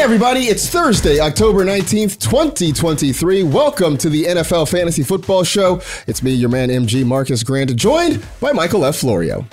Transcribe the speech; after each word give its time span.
Hey 0.00 0.04
everybody, 0.04 0.44
it's 0.44 0.66
Thursday, 0.66 1.20
October 1.20 1.62
19th, 1.62 2.18
2023. 2.20 3.42
Welcome 3.42 3.98
to 3.98 4.08
the 4.08 4.24
NFL 4.24 4.70
Fantasy 4.70 5.02
Football 5.02 5.44
Show. 5.44 5.82
It's 6.06 6.22
me, 6.22 6.32
your 6.32 6.48
man 6.48 6.70
MG 6.70 7.04
Marcas 7.04 7.44
Grant, 7.44 7.76
joined 7.76 8.26
by 8.40 8.52
Michael 8.52 8.86
F. 8.86 8.96
Florio. 8.96 9.44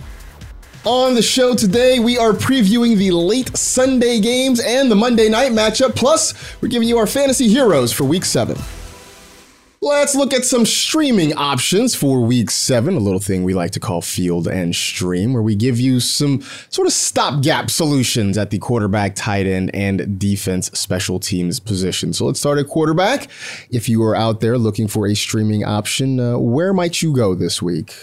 On 0.85 1.15
the 1.15 1.21
show 1.21 1.53
today, 1.53 1.99
we 1.99 2.17
are 2.17 2.31
previewing 2.31 2.95
the 2.97 3.11
late 3.11 3.57
Sunday 3.57 4.21
games 4.21 4.61
and 4.61 4.89
the 4.89 4.95
Monday 4.95 5.27
night 5.27 5.51
matchup. 5.51 5.97
Plus, 5.97 6.33
we're 6.61 6.69
giving 6.69 6.87
you 6.87 6.97
our 6.97 7.07
fantasy 7.07 7.49
heroes 7.49 7.91
for 7.91 8.05
week 8.05 8.23
seven. 8.23 8.55
Let's 9.87 10.15
look 10.15 10.33
at 10.33 10.43
some 10.43 10.65
streaming 10.65 11.33
options 11.35 11.95
for 11.95 12.19
week 12.19 12.51
seven, 12.51 12.95
a 12.95 12.99
little 12.99 13.21
thing 13.21 13.45
we 13.45 13.53
like 13.53 13.71
to 13.71 13.79
call 13.79 14.01
field 14.01 14.45
and 14.45 14.75
stream, 14.75 15.31
where 15.31 15.41
we 15.41 15.55
give 15.55 15.79
you 15.79 16.01
some 16.01 16.41
sort 16.67 16.87
of 16.87 16.93
stopgap 16.93 17.71
solutions 17.71 18.37
at 18.37 18.49
the 18.49 18.59
quarterback, 18.59 19.15
tight 19.15 19.45
end, 19.45 19.73
and 19.73 20.19
defense 20.19 20.69
special 20.77 21.21
teams 21.21 21.61
position. 21.61 22.11
So 22.11 22.25
let's 22.25 22.37
start 22.37 22.59
at 22.59 22.67
quarterback. 22.67 23.29
If 23.69 23.87
you 23.87 24.03
are 24.03 24.13
out 24.13 24.41
there 24.41 24.57
looking 24.57 24.89
for 24.89 25.07
a 25.07 25.15
streaming 25.15 25.63
option, 25.63 26.19
uh, 26.19 26.37
where 26.37 26.73
might 26.73 27.01
you 27.01 27.13
go 27.13 27.33
this 27.33 27.61
week? 27.61 27.93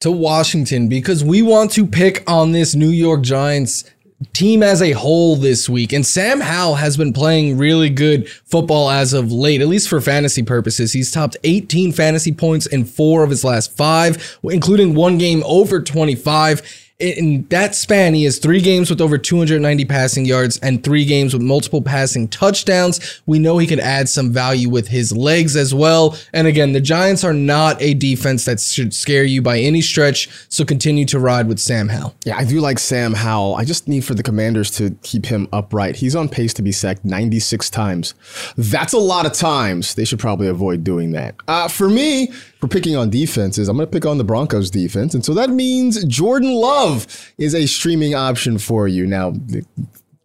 To 0.00 0.10
Washington, 0.12 0.86
because 0.88 1.24
we 1.24 1.40
want 1.40 1.70
to 1.72 1.86
pick 1.86 2.28
on 2.30 2.52
this 2.52 2.74
New 2.74 2.90
York 2.90 3.22
Giants 3.22 3.84
team 4.32 4.62
as 4.62 4.82
a 4.82 4.92
whole 4.92 5.36
this 5.36 5.68
week. 5.68 5.92
And 5.92 6.06
Sam 6.06 6.40
Howell 6.40 6.76
has 6.76 6.96
been 6.96 7.12
playing 7.12 7.58
really 7.58 7.90
good 7.90 8.28
football 8.28 8.90
as 8.90 9.12
of 9.12 9.32
late, 9.32 9.60
at 9.60 9.68
least 9.68 9.88
for 9.88 10.00
fantasy 10.00 10.42
purposes. 10.42 10.92
He's 10.92 11.10
topped 11.10 11.36
18 11.44 11.92
fantasy 11.92 12.32
points 12.32 12.66
in 12.66 12.84
four 12.84 13.24
of 13.24 13.30
his 13.30 13.44
last 13.44 13.76
five, 13.76 14.38
including 14.42 14.94
one 14.94 15.18
game 15.18 15.42
over 15.46 15.80
25 15.80 16.81
in 17.02 17.46
that 17.48 17.74
span, 17.74 18.14
he 18.14 18.24
has 18.24 18.38
three 18.38 18.60
games 18.60 18.88
with 18.88 19.00
over 19.00 19.18
290 19.18 19.84
passing 19.84 20.24
yards 20.24 20.58
and 20.58 20.82
three 20.82 21.04
games 21.04 21.32
with 21.32 21.42
multiple 21.42 21.82
passing 21.82 22.28
touchdowns. 22.28 23.22
We 23.26 23.38
know 23.38 23.58
he 23.58 23.66
could 23.66 23.80
add 23.80 24.08
some 24.08 24.32
value 24.32 24.68
with 24.68 24.88
his 24.88 25.14
legs 25.14 25.56
as 25.56 25.74
well. 25.74 26.16
And 26.32 26.46
again, 26.46 26.72
the 26.72 26.80
Giants 26.80 27.24
are 27.24 27.34
not 27.34 27.80
a 27.82 27.94
defense 27.94 28.44
that 28.44 28.60
should 28.60 28.94
scare 28.94 29.24
you 29.24 29.42
by 29.42 29.58
any 29.58 29.80
stretch. 29.80 30.28
So 30.48 30.64
continue 30.64 31.04
to 31.06 31.18
ride 31.18 31.48
with 31.48 31.58
Sam 31.58 31.88
Howell. 31.88 32.14
Yeah, 32.24 32.36
I 32.36 32.44
do 32.44 32.60
like 32.60 32.78
Sam 32.78 33.14
Howell. 33.14 33.56
I 33.56 33.64
just 33.64 33.88
need 33.88 34.04
for 34.04 34.14
the 34.14 34.22
commanders 34.22 34.70
to 34.72 34.96
keep 35.02 35.26
him 35.26 35.48
upright. 35.52 35.96
He's 35.96 36.14
on 36.14 36.28
pace 36.28 36.54
to 36.54 36.62
be 36.62 36.72
sacked 36.72 37.04
96 37.04 37.68
times. 37.70 38.14
That's 38.56 38.92
a 38.92 38.98
lot 38.98 39.26
of 39.26 39.32
times. 39.32 39.94
They 39.94 40.04
should 40.04 40.20
probably 40.20 40.46
avoid 40.46 40.84
doing 40.84 41.12
that. 41.12 41.34
Uh, 41.48 41.68
for 41.68 41.88
me, 41.88 42.32
for 42.62 42.68
picking 42.68 42.94
on 42.94 43.10
defenses, 43.10 43.68
I'm 43.68 43.76
going 43.76 43.88
to 43.88 43.90
pick 43.90 44.06
on 44.06 44.18
the 44.18 44.24
Broncos 44.24 44.70
defense. 44.70 45.14
And 45.14 45.24
so 45.24 45.34
that 45.34 45.50
means 45.50 46.04
Jordan 46.04 46.54
Love 46.54 47.34
is 47.36 47.56
a 47.56 47.66
streaming 47.66 48.14
option 48.14 48.56
for 48.56 48.86
you. 48.86 49.04
Now, 49.04 49.32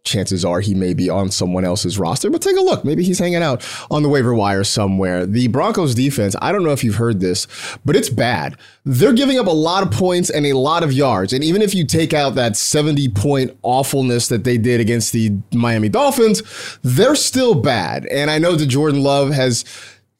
chances 0.04 0.44
are 0.44 0.60
he 0.60 0.72
may 0.72 0.94
be 0.94 1.10
on 1.10 1.32
someone 1.32 1.64
else's 1.64 1.98
roster, 1.98 2.30
but 2.30 2.40
take 2.40 2.56
a 2.56 2.60
look. 2.60 2.84
Maybe 2.84 3.02
he's 3.02 3.18
hanging 3.18 3.42
out 3.42 3.66
on 3.90 4.04
the 4.04 4.08
waiver 4.08 4.32
wire 4.36 4.62
somewhere. 4.62 5.26
The 5.26 5.48
Broncos 5.48 5.96
defense, 5.96 6.36
I 6.40 6.52
don't 6.52 6.62
know 6.62 6.70
if 6.70 6.84
you've 6.84 6.94
heard 6.94 7.18
this, 7.18 7.48
but 7.84 7.96
it's 7.96 8.08
bad. 8.08 8.56
They're 8.84 9.12
giving 9.12 9.40
up 9.40 9.48
a 9.48 9.50
lot 9.50 9.82
of 9.82 9.90
points 9.90 10.30
and 10.30 10.46
a 10.46 10.52
lot 10.52 10.84
of 10.84 10.92
yards. 10.92 11.32
And 11.32 11.42
even 11.42 11.60
if 11.60 11.74
you 11.74 11.84
take 11.84 12.14
out 12.14 12.36
that 12.36 12.56
70 12.56 13.08
point 13.08 13.58
awfulness 13.62 14.28
that 14.28 14.44
they 14.44 14.58
did 14.58 14.80
against 14.80 15.12
the 15.12 15.32
Miami 15.52 15.88
Dolphins, 15.88 16.44
they're 16.84 17.16
still 17.16 17.56
bad. 17.56 18.06
And 18.06 18.30
I 18.30 18.38
know 18.38 18.54
that 18.54 18.66
Jordan 18.66 19.02
Love 19.02 19.30
has 19.30 19.64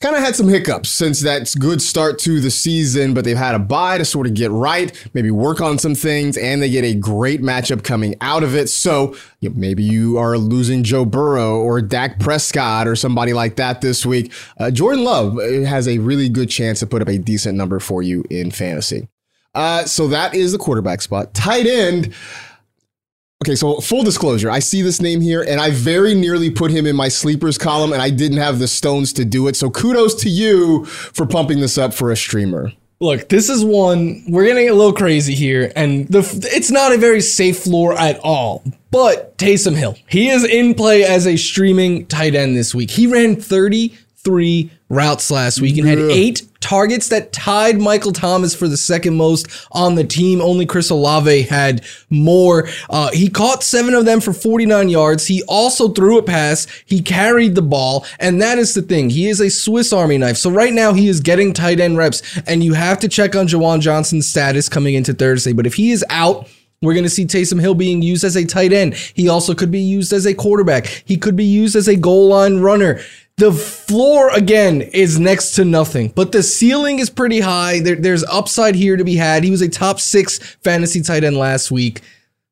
kind 0.00 0.14
of 0.14 0.22
had 0.22 0.36
some 0.36 0.46
hiccups 0.46 0.88
since 0.88 1.22
that 1.22 1.52
good 1.58 1.82
start 1.82 2.20
to 2.20 2.40
the 2.40 2.52
season, 2.52 3.14
but 3.14 3.24
they've 3.24 3.36
had 3.36 3.56
a 3.56 3.58
bye 3.58 3.98
to 3.98 4.04
sort 4.04 4.28
of 4.28 4.34
get 4.34 4.50
right, 4.52 4.92
maybe 5.12 5.30
work 5.30 5.60
on 5.60 5.76
some 5.76 5.94
things, 5.96 6.36
and 6.36 6.62
they 6.62 6.70
get 6.70 6.84
a 6.84 6.94
great 6.94 7.42
matchup 7.42 7.82
coming 7.82 8.14
out 8.20 8.44
of 8.44 8.54
it. 8.54 8.68
So 8.68 9.16
you 9.40 9.50
know, 9.50 9.56
maybe 9.56 9.82
you 9.82 10.16
are 10.16 10.38
losing 10.38 10.84
Joe 10.84 11.04
Burrow 11.04 11.56
or 11.56 11.80
Dak 11.82 12.20
Prescott 12.20 12.86
or 12.86 12.94
somebody 12.94 13.32
like 13.32 13.56
that 13.56 13.80
this 13.80 14.06
week. 14.06 14.32
Uh, 14.58 14.70
Jordan 14.70 15.02
Love 15.02 15.36
uh, 15.38 15.64
has 15.64 15.88
a 15.88 15.98
really 15.98 16.28
good 16.28 16.48
chance 16.48 16.78
to 16.78 16.86
put 16.86 17.02
up 17.02 17.08
a 17.08 17.18
decent 17.18 17.56
number 17.56 17.80
for 17.80 18.00
you 18.00 18.24
in 18.30 18.52
fantasy. 18.52 19.08
Uh, 19.54 19.84
so 19.84 20.06
that 20.06 20.34
is 20.34 20.52
the 20.52 20.58
quarterback 20.58 21.02
spot. 21.02 21.34
Tight 21.34 21.66
end. 21.66 22.14
Okay, 23.44 23.54
so 23.54 23.76
full 23.76 24.02
disclosure, 24.02 24.50
I 24.50 24.58
see 24.58 24.82
this 24.82 25.00
name 25.00 25.20
here 25.20 25.42
and 25.42 25.60
I 25.60 25.70
very 25.70 26.12
nearly 26.12 26.50
put 26.50 26.72
him 26.72 26.86
in 26.86 26.96
my 26.96 27.06
sleepers 27.06 27.56
column 27.56 27.92
and 27.92 28.02
I 28.02 28.10
didn't 28.10 28.38
have 28.38 28.58
the 28.58 28.66
stones 28.66 29.12
to 29.12 29.24
do 29.24 29.46
it. 29.46 29.54
So 29.54 29.70
kudos 29.70 30.16
to 30.22 30.28
you 30.28 30.84
for 30.86 31.24
pumping 31.24 31.60
this 31.60 31.78
up 31.78 31.94
for 31.94 32.10
a 32.10 32.16
streamer. 32.16 32.72
Look, 33.00 33.28
this 33.28 33.48
is 33.48 33.64
one 33.64 34.24
we're 34.28 34.44
getting 34.44 34.68
a 34.68 34.72
little 34.72 34.92
crazy 34.92 35.36
here, 35.36 35.70
and 35.76 36.08
the 36.08 36.18
it's 36.52 36.72
not 36.72 36.92
a 36.92 36.98
very 36.98 37.20
safe 37.20 37.60
floor 37.60 37.96
at 37.96 38.18
all. 38.24 38.64
But 38.90 39.38
Taysom 39.38 39.76
Hill, 39.76 39.96
he 40.08 40.30
is 40.30 40.42
in 40.42 40.74
play 40.74 41.04
as 41.04 41.24
a 41.24 41.36
streaming 41.36 42.06
tight 42.06 42.34
end 42.34 42.56
this 42.56 42.74
week. 42.74 42.90
He 42.90 43.06
ran 43.06 43.36
33 44.24 44.70
routes 44.88 45.30
last 45.30 45.60
week 45.60 45.76
and 45.76 45.86
had 45.86 45.98
eight 45.98 46.42
targets 46.60 47.08
that 47.08 47.32
tied 47.32 47.78
Michael 47.78 48.12
Thomas 48.12 48.54
for 48.54 48.66
the 48.66 48.76
second 48.76 49.16
most 49.16 49.46
on 49.72 49.94
the 49.94 50.04
team. 50.04 50.40
Only 50.40 50.66
Chris 50.66 50.90
Olave 50.90 51.42
had 51.42 51.84
more. 52.10 52.68
Uh, 52.90 53.10
he 53.12 53.28
caught 53.28 53.62
seven 53.62 53.94
of 53.94 54.04
them 54.04 54.20
for 54.20 54.32
49 54.32 54.88
yards. 54.88 55.26
He 55.26 55.42
also 55.44 55.88
threw 55.88 56.18
a 56.18 56.22
pass. 56.22 56.66
He 56.84 57.00
carried 57.00 57.54
the 57.54 57.62
ball. 57.62 58.06
And 58.18 58.40
that 58.42 58.58
is 58.58 58.74
the 58.74 58.82
thing. 58.82 59.10
He 59.10 59.28
is 59.28 59.40
a 59.40 59.50
Swiss 59.50 59.92
Army 59.92 60.18
knife. 60.18 60.36
So 60.36 60.50
right 60.50 60.72
now 60.72 60.92
he 60.92 61.08
is 61.08 61.20
getting 61.20 61.52
tight 61.52 61.80
end 61.80 61.96
reps 61.96 62.38
and 62.46 62.64
you 62.64 62.74
have 62.74 62.98
to 63.00 63.08
check 63.08 63.36
on 63.36 63.46
Juwan 63.46 63.80
Johnson's 63.80 64.28
status 64.28 64.68
coming 64.68 64.94
into 64.94 65.14
Thursday. 65.14 65.52
But 65.52 65.66
if 65.66 65.74
he 65.74 65.90
is 65.90 66.04
out, 66.10 66.48
we're 66.80 66.94
going 66.94 67.04
to 67.04 67.10
see 67.10 67.24
Taysom 67.24 67.60
Hill 67.60 67.74
being 67.74 68.02
used 68.02 68.22
as 68.22 68.36
a 68.36 68.44
tight 68.44 68.72
end. 68.72 68.94
He 68.94 69.28
also 69.28 69.54
could 69.54 69.70
be 69.70 69.80
used 69.80 70.12
as 70.12 70.26
a 70.26 70.34
quarterback. 70.34 70.86
He 70.86 71.16
could 71.16 71.34
be 71.34 71.44
used 71.44 71.74
as 71.74 71.88
a 71.88 71.96
goal 71.96 72.28
line 72.28 72.58
runner. 72.58 73.00
The 73.38 73.52
floor 73.52 74.30
again 74.34 74.82
is 74.82 75.20
next 75.20 75.52
to 75.52 75.64
nothing, 75.64 76.08
but 76.08 76.32
the 76.32 76.42
ceiling 76.42 76.98
is 76.98 77.08
pretty 77.08 77.38
high. 77.38 77.78
There, 77.78 77.94
there's 77.94 78.24
upside 78.24 78.74
here 78.74 78.96
to 78.96 79.04
be 79.04 79.14
had. 79.14 79.44
He 79.44 79.52
was 79.52 79.60
a 79.60 79.68
top 79.68 80.00
six 80.00 80.38
fantasy 80.64 81.02
tight 81.02 81.22
end 81.22 81.36
last 81.36 81.70
week. 81.70 82.00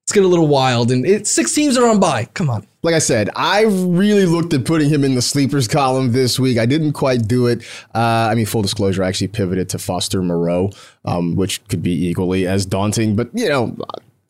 Let's 0.05 0.13
get 0.13 0.25
a 0.25 0.29
little 0.29 0.47
wild. 0.47 0.93
And 0.93 1.05
it, 1.05 1.27
six 1.27 1.53
teams 1.53 1.77
are 1.77 1.89
on 1.89 1.99
by. 1.99 2.27
Come 2.35 2.49
on. 2.49 2.69
Like 2.85 2.95
I 2.95 3.01
said, 3.01 3.31
I 3.35 3.63
really 3.63 4.27
looked 4.27 4.55
at 4.55 4.65
putting 4.65 4.89
him 4.89 5.03
in 5.03 5.17
the 5.17 5.23
sleepers 5.23 5.67
column 5.67 6.13
this 6.13 6.39
week. 6.39 6.57
I 6.57 6.67
didn't 6.67 6.93
quite 6.93 7.27
do 7.27 7.49
it. 7.49 7.65
Uh, 7.93 8.29
I 8.31 8.37
mean, 8.37 8.47
full 8.47 8.63
disclosure, 8.63 9.03
I 9.03 9.09
actually 9.09 9.27
pivoted 9.27 9.69
to 9.71 9.81
Foster 9.81 10.23
Moreau, 10.23 10.71
um, 11.05 11.35
which 11.35 11.67
could 11.67 11.83
be 11.83 12.07
equally 12.07 12.47
as 12.47 12.65
daunting. 12.65 13.17
But, 13.17 13.31
you 13.35 13.49
know, 13.49 13.77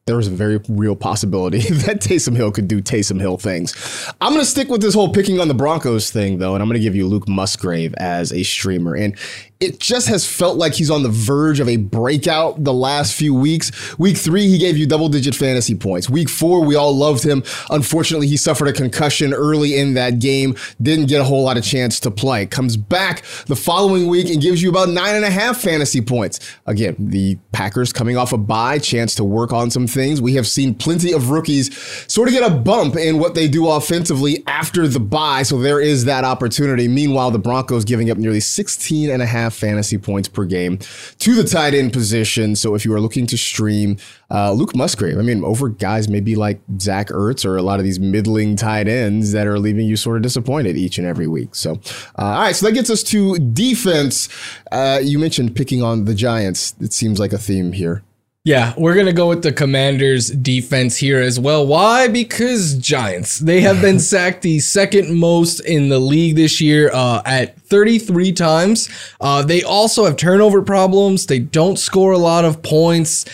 there 0.07 0.17
was 0.17 0.29
a 0.29 0.31
very 0.31 0.61
real 0.69 0.95
possibility 0.95 1.59
that 1.71 2.01
Taysom 2.01 2.37
Hill 2.37 2.53
could 2.53 2.69
do 2.69 2.81
Taysom 2.81 3.21
Hill 3.21 3.39
things. 3.39 3.75
I'm 4.21 4.33
going 4.33 4.45
to 4.45 4.49
stick 4.49 4.69
with 4.69 4.81
this 4.81 4.95
whole 4.95 5.13
picking 5.13 5.41
on 5.41 5.49
the 5.49 5.55
Broncos 5.55 6.13
thing, 6.13 6.39
though, 6.39 6.55
and 6.55 6.63
I'm 6.63 6.69
going 6.69 6.79
to 6.79 6.85
give 6.85 6.95
you 6.95 7.09
Luke 7.09 7.29
Musgrave 7.29 7.93
as 7.95 8.33
a 8.33 8.45
streamer. 8.45 8.95
And 8.95 9.19
it 9.59 9.81
just 9.81 10.09
has 10.09 10.29
felt 10.29 10.59
like 10.59 10.75
he's 10.75 10.91
on 10.91 11.03
the 11.03 11.09
verge 11.09 11.61
of 11.61 11.69
a 11.69 11.79
breakout 11.79 12.63
the 12.63 12.75
last 12.75 13.15
few 13.15 13.33
weeks. 13.33 13.99
Week 13.99 14.17
three, 14.17 14.47
he 14.49 14.59
gave 14.59 14.77
you 14.77 14.87
double 14.87 15.09
digit 15.09 15.35
fantasy 15.35 15.75
points. 15.75 16.11
Week 16.11 16.29
four, 16.29 16.63
we 16.63 16.75
all 16.75 16.95
loved 16.95 17.25
him. 17.25 17.43
Unfortunately, 17.71 18.27
he 18.27 18.37
suffered 18.37 18.69
a 18.69 18.73
concussion 18.73 19.33
early 19.33 19.79
in 19.79 19.95
that 19.95 20.19
game, 20.19 20.57
didn't 20.83 21.07
get 21.07 21.23
a 21.23 21.25
whole 21.25 21.43
lot 21.43 21.57
of 21.57 21.65
chance 21.65 21.99
to 22.01 22.11
play. 22.11 22.45
Comes 22.45 22.77
back 22.77 23.23
the 23.47 23.57
following 23.57 24.09
week 24.09 24.29
and 24.29 24.43
gives 24.43 24.63
you 24.63 24.69
about 24.69 24.91
nine 24.91 25.15
and 25.15 25.25
a 25.25 25.31
half 25.31 25.59
fantasy 25.59 26.03
points. 26.03 26.39
Again, 26.67 26.95
the 26.99 27.39
Packers 27.53 27.95
coming 27.95 28.19
off 28.19 28.35
a 28.35 28.39
bye, 28.39 28.79
chance 28.79 29.15
to 29.15 29.25
work 29.25 29.55
on 29.55 29.71
some 29.71 29.87
things. 29.87 30.21
We 30.21 30.35
have 30.35 30.47
seen 30.47 30.75
plenty 30.75 31.13
of 31.13 31.31
rookies 31.31 31.75
sort 32.13 32.29
of 32.29 32.35
get 32.35 32.51
a 32.51 32.55
bump 32.55 32.97
in 32.97 33.19
what 33.19 33.35
they 33.35 33.49
do 33.49 33.71
offensively 33.71 34.45
after 34.47 34.87
the 34.87 35.01
bye, 35.01 35.45
so 35.45 35.59
there 35.59 35.81
is 35.81 36.05
that 36.05 36.25
opportunity. 36.25 36.89
Meanwhile, 36.89 37.31
the 37.31 37.39
Broncos 37.39 37.87
giving 37.87 38.11
up 38.11 38.19
nearly 38.19 38.41
16 38.41 39.11
and 39.11 39.23
a 39.23 39.27
half 39.27 39.46
fantasy 39.53 39.99
points 39.99 40.29
per 40.29 40.45
game 40.45 40.79
to 41.19 41.35
the 41.35 41.45
tight 41.45 41.75
end 41.75 41.93
position. 41.93 42.57
So 42.57 42.75
if 42.75 42.85
you 42.85 42.93
are 42.95 43.01
looking 43.01 43.27
to 43.29 43.37
stream 43.37 43.97
uh, 44.31 44.53
Luke 44.53 44.75
Musgrave, 44.75 45.19
I 45.19 45.23
mean, 45.23 45.45
over 45.45 45.69
guys 45.69 46.09
maybe 46.09 46.37
like 46.37 46.61
Zach 46.81 47.09
Ertz 47.09 47.45
or 47.45 47.57
a 47.57 47.63
lot 47.63 47.79
of 47.79 47.85
these 47.85 48.01
middling 48.01 48.57
tight 48.57 48.89
ends 48.89 49.33
that 49.33 49.47
are 49.47 49.59
leaving 49.59 49.87
you 49.87 49.97
sort 49.97 50.17
of 50.17 50.23
disappointed 50.23 50.77
each 50.77 50.99
and 50.99 51.07
every 51.07 51.27
week. 51.27 51.55
So, 51.55 51.81
uh, 52.19 52.23
all 52.23 52.41
right, 52.43 52.57
so 52.57 52.67
that 52.67 52.73
gets 52.73 52.91
us 52.91 53.03
to 53.05 53.39
defense. 53.39 54.29
Uh, 54.73 55.01
you 55.03 55.19
mentioned 55.19 55.55
picking 55.57 55.83
on 55.83 56.05
the 56.05 56.15
Giants. 56.15 56.75
It 56.81 56.93
seems 56.93 57.19
like 57.19 57.33
a 57.33 57.39
theme 57.39 57.73
here. 57.73 58.03
Yeah, 58.47 58.75
we're 58.77 58.95
going 58.95 59.07
to 59.07 59.13
go 59.13 59.29
with 59.29 59.43
the 59.43 59.51
Commanders 59.51 60.29
defense 60.29 60.97
here 60.97 61.21
as 61.21 61.41
well. 61.41 61.67
Why? 61.67 62.07
Because 62.07 62.79
Giants. 62.79 63.41
They 63.41 63.61
have 63.63 63.81
been 63.81 63.99
sacked 64.13 64.43
the 64.43 64.61
second 64.61 65.19
most 65.19 65.59
in 65.59 65.89
the 65.89 65.99
league 65.99 66.37
this 66.37 66.61
year 66.61 66.89
uh, 66.95 67.23
at 67.27 67.61
33 67.63 68.31
times. 68.31 68.89
Uh, 69.21 69.43
they 69.43 69.65
also 69.65 70.05
have 70.05 70.17
turnover 70.17 70.63
problems. 70.63 71.27
They 71.27 71.41
don't 71.41 71.77
score 71.77 72.13
a 72.13 72.19
lot 72.19 72.45
of 72.45 72.63
points. 72.63 73.25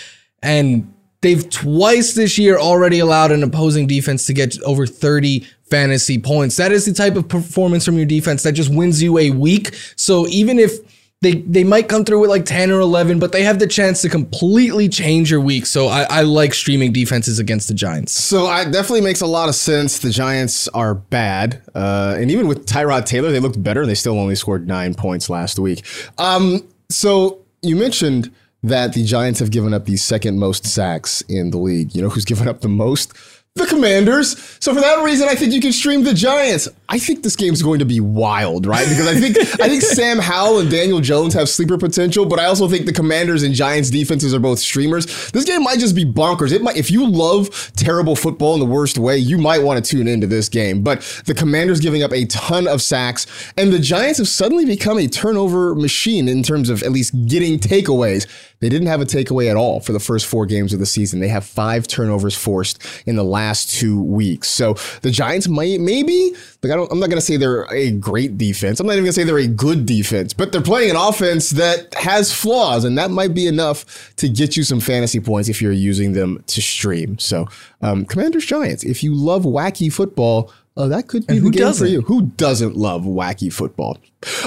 And 0.43 0.91
they've 1.21 1.47
twice 1.51 2.15
this 2.15 2.39
year 2.39 2.57
already 2.57 2.99
allowed 2.99 3.33
an 3.33 3.43
opposing 3.43 3.87
defense 3.87 4.25
to 4.29 4.33
get 4.33 4.59
over 4.63 4.87
30 4.87 5.41
fantasy 5.65 6.19
points. 6.19 6.57
That 6.57 6.73
is 6.73 6.87
the 6.87 6.95
type 6.95 7.17
of 7.17 7.29
performance 7.29 7.85
from 7.85 7.99
your 7.99 8.07
defense 8.07 8.45
that 8.45 8.53
just 8.53 8.75
wins 8.75 9.03
you 9.03 9.19
a 9.19 9.29
week. 9.29 9.75
So 9.95 10.27
even 10.29 10.59
if 10.59 10.79
they 11.23 11.35
they 11.35 11.63
might 11.65 11.89
come 11.89 12.05
through 12.05 12.21
with 12.21 12.31
like 12.31 12.45
10 12.45 12.71
or 12.73 12.81
11, 12.81 13.19
but 13.21 13.31
they 13.31 13.45
have 13.45 13.61
the 13.61 13.67
chance 13.67 14.03
to 14.03 14.09
completely 14.09 14.89
change 14.89 15.31
your 15.31 15.41
week. 15.41 15.67
So 15.67 15.87
I, 15.87 16.03
I 16.11 16.23
like 16.23 16.53
streaming 16.53 16.93
defenses 16.93 17.39
against 17.39 17.69
the 17.69 17.75
Giants. 17.75 18.13
So 18.13 18.53
it 18.53 18.73
definitely 18.73 19.03
makes 19.03 19.21
a 19.21 19.27
lot 19.27 19.49
of 19.49 19.55
sense. 19.55 20.01
The 20.01 20.11
Giants 20.11 20.67
are 20.69 20.95
bad. 20.95 21.63
Uh, 21.75 22.17
and 22.19 22.31
even 22.31 22.49
with 22.49 22.67
Tyrod 22.67 23.07
Taylor, 23.07 23.31
they 23.31 23.39
looked 23.39 23.63
better. 23.63 23.87
They 23.87 23.95
still 23.95 24.19
only 24.19 24.35
scored 24.35 24.67
nine 24.67 24.95
points 24.95 25.31
last 25.31 25.61
week. 25.61 25.85
Um, 26.19 26.69
so 26.91 27.43
you 27.63 27.77
mentioned 27.77 28.33
that 28.65 28.93
the 28.93 29.05
Giants 29.05 29.39
have 29.39 29.53
given 29.53 29.73
up 29.73 29.85
the 29.85 29.97
second 29.97 30.41
most 30.41 30.67
sacks 30.67 31.21
in 31.23 31.53
the 31.53 31.59
league. 31.59 31.95
You 31.95 32.03
know 32.03 32.09
who's 32.09 32.25
given 32.25 32.49
up 32.49 32.63
the 32.63 32.69
most? 32.69 33.13
The 33.55 33.67
Commanders. 33.67 34.39
So 34.61 34.75
for 34.75 34.81
that 34.81 35.05
reason, 35.05 35.29
I 35.29 35.35
think 35.35 35.53
you 35.53 35.61
can 35.61 35.73
stream 35.73 36.05
the 36.05 36.15
Giants. 36.15 36.69
I 36.89 36.99
think 36.99 37.23
this 37.23 37.37
game's 37.37 37.61
going 37.61 37.81
to 37.81 37.85
be 37.85 38.01
wild, 38.01 38.65
right? 38.65 38.89
Because 38.89 39.07
I 39.07 39.15
think 39.15 39.37
I 39.61 39.69
think 39.69 39.83
Sam 39.83 40.19
Howell 40.19 40.61
and 40.61 40.71
Daniel 40.71 41.01
Jones 41.01 41.35
have 41.35 41.51
sleeper 41.51 41.77
potential, 41.77 42.25
but 42.25 42.39
I 42.39 42.47
also 42.47 42.67
think 42.67 42.87
the 42.87 42.95
Commanders 42.95 43.43
and 43.43 43.55
Giants 43.55 43.91
defenses 43.91 44.33
are 44.33 44.39
both 44.39 44.59
streamers. 44.59 45.31
This 45.33 45.45
game 45.45 45.63
might 45.65 45.79
just 45.79 45.95
be 45.95 46.05
bonkers. 46.05 46.51
It 46.53 46.63
might 46.63 46.79
if 46.79 46.91
you 46.91 47.07
love 47.07 47.73
terrible 47.77 48.17
football 48.17 48.55
in 48.55 48.61
the 48.61 48.67
worst 48.67 48.97
way, 48.97 49.19
you 49.19 49.37
might 49.37 49.63
want 49.63 49.85
to 49.85 49.91
tune 49.91 50.09
into 50.09 50.27
this 50.27 50.49
game. 50.49 50.83
But 50.83 51.01
the 51.27 51.35
Commanders 51.35 51.81
giving 51.81 52.03
up 52.03 52.13
a 52.13 52.25
ton 52.27 52.67
of 52.67 52.81
sacks, 52.81 53.27
and 53.59 53.71
the 53.71 53.79
Giants 53.79 54.17
have 54.19 54.29
suddenly 54.29 54.65
become 54.65 54.99
a 54.99 55.09
turnover 55.09 55.75
machine 55.75 56.27
in 56.27 56.43
terms 56.43 56.71
of 56.71 56.83
at 56.83 56.91
least 56.91 57.13
getting 57.27 57.59
takeaways. 57.59 58.27
They 58.63 58.69
didn't 58.69 58.87
have 58.87 59.01
a 59.01 59.05
takeaway 59.05 59.51
at 59.51 59.57
all 59.57 59.81
for 59.81 59.93
the 59.93 59.99
first 59.99 60.25
four 60.25 60.47
games 60.47 60.73
of 60.73 60.79
the 60.79 60.87
season. 60.87 61.19
They 61.19 61.27
have 61.27 61.45
five 61.45 61.89
turnovers 61.89 62.37
forced 62.37 62.81
in 63.07 63.17
the 63.17 63.25
last 63.25 63.75
two 63.75 64.01
weeks. 64.01 64.49
So 64.49 64.75
the 65.03 65.11
Giants 65.11 65.49
might 65.49 65.81
maybe 65.81 66.33
like 66.63 66.73
I 66.73 66.77
don't 66.77 66.91
I'm 66.93 67.01
not 67.01 67.11
gonna 67.11 67.21
say 67.21 67.37
they're 67.37 67.67
a 67.73 67.91
great 67.91 68.39
defense. 68.39 68.79
I'm 68.79 68.87
not 68.87 68.93
even 68.93 69.05
gonna 69.05 69.15
say 69.15 69.25
they're 69.25 69.39
a 69.39 69.49
good 69.49 69.85
defense, 69.85 70.33
but 70.33 70.53
they're 70.53 70.63
playing 70.63 70.91
an 70.91 70.97
offense 70.97 71.51
that 71.51 71.93
has 71.95 72.33
flaws, 72.33 72.85
and 72.85 72.97
that 72.99 73.11
might 73.11 73.35
be 73.35 73.49
enough 73.49 74.15
to 74.17 74.29
get 74.29 74.57
you 74.57 74.63
some 74.63 74.79
fantasy 74.79 75.19
points 75.19 75.49
if 75.49 75.61
you're 75.61 75.73
using 75.73 76.13
them 76.13 76.45
to 76.47 76.63
stream. 76.63 77.19
So 77.19 77.49
um, 77.81 78.05
Commanders 78.05 78.47
Giants, 78.47 78.85
if 78.85 79.03
you 79.03 79.13
love 79.13 79.43
wacky 79.43 79.93
football, 79.93 80.53
Oh, 80.77 80.89
that 80.89 81.07
could 81.07 81.27
be 81.27 81.39
the 81.39 81.51
game 81.51 81.61
doesn't? 81.61 81.87
for 81.87 81.91
you. 81.91 82.01
Who 82.03 82.23
doesn't 82.23 82.77
love 82.77 83.03
wacky 83.03 83.53
football? 83.53 83.99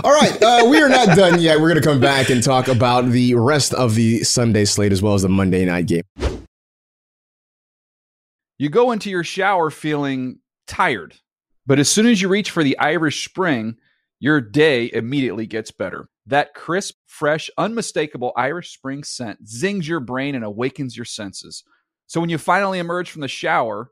All 0.04 0.12
right, 0.12 0.42
uh, 0.42 0.66
we 0.68 0.82
are 0.82 0.90
not 0.90 1.16
done 1.16 1.40
yet. 1.40 1.60
We're 1.60 1.70
going 1.70 1.82
to 1.82 1.88
come 1.88 2.00
back 2.00 2.30
and 2.30 2.42
talk 2.42 2.68
about 2.68 3.12
the 3.12 3.36
rest 3.36 3.76
of 3.76 3.94
the 3.94 4.24
Sunday 4.24 4.66
slate 4.66 4.92
as 4.92 5.04
well 5.04 5.14
as 5.14 5.22
the 5.22 5.30
Monday 5.30 5.66
night 5.66 5.86
game. 5.86 6.02
You 8.58 8.70
go 8.70 8.92
into 8.92 9.12
your 9.12 9.24
shower 9.24 9.70
feeling 9.70 10.40
tired, 10.66 11.16
but 11.68 11.78
as 11.78 11.90
soon 11.90 12.08
as 12.08 12.22
you 12.22 12.28
reach 12.28 12.50
for 12.50 12.64
the 12.64 12.78
Irish 12.80 13.28
Spring, 13.28 13.76
your 14.20 14.42
day 14.42 14.90
immediately 14.94 15.46
gets 15.46 15.70
better. 15.70 16.10
That 16.26 16.56
crisp, 16.56 16.96
fresh, 17.06 17.52
unmistakable 17.58 18.34
Irish 18.36 18.74
Spring 18.74 19.04
scent 19.04 19.48
zings 19.48 19.88
your 19.88 20.00
brain 20.00 20.34
and 20.34 20.44
awakens 20.44 20.98
your 20.98 21.06
senses. 21.06 21.64
So 22.08 22.20
when 22.20 22.30
you 22.30 22.40
finally 22.40 22.80
emerge 22.80 23.12
from 23.12 23.22
the 23.22 23.28
shower, 23.28 23.92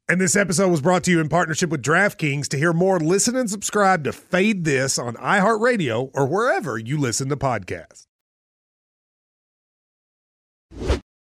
And 0.11 0.19
this 0.19 0.35
episode 0.35 0.67
was 0.67 0.81
brought 0.81 1.05
to 1.05 1.11
you 1.11 1.21
in 1.21 1.29
partnership 1.29 1.69
with 1.69 1.81
DraftKings. 1.81 2.49
To 2.49 2.57
hear 2.57 2.73
more, 2.73 2.99
listen 2.99 3.37
and 3.37 3.49
subscribe 3.49 4.03
to 4.03 4.11
Fade 4.11 4.65
This 4.65 4.99
on 4.99 5.13
iHeartRadio 5.13 6.11
or 6.13 6.25
wherever 6.25 6.77
you 6.77 6.97
listen 6.97 7.29
to 7.29 7.37
podcasts. 7.37 8.07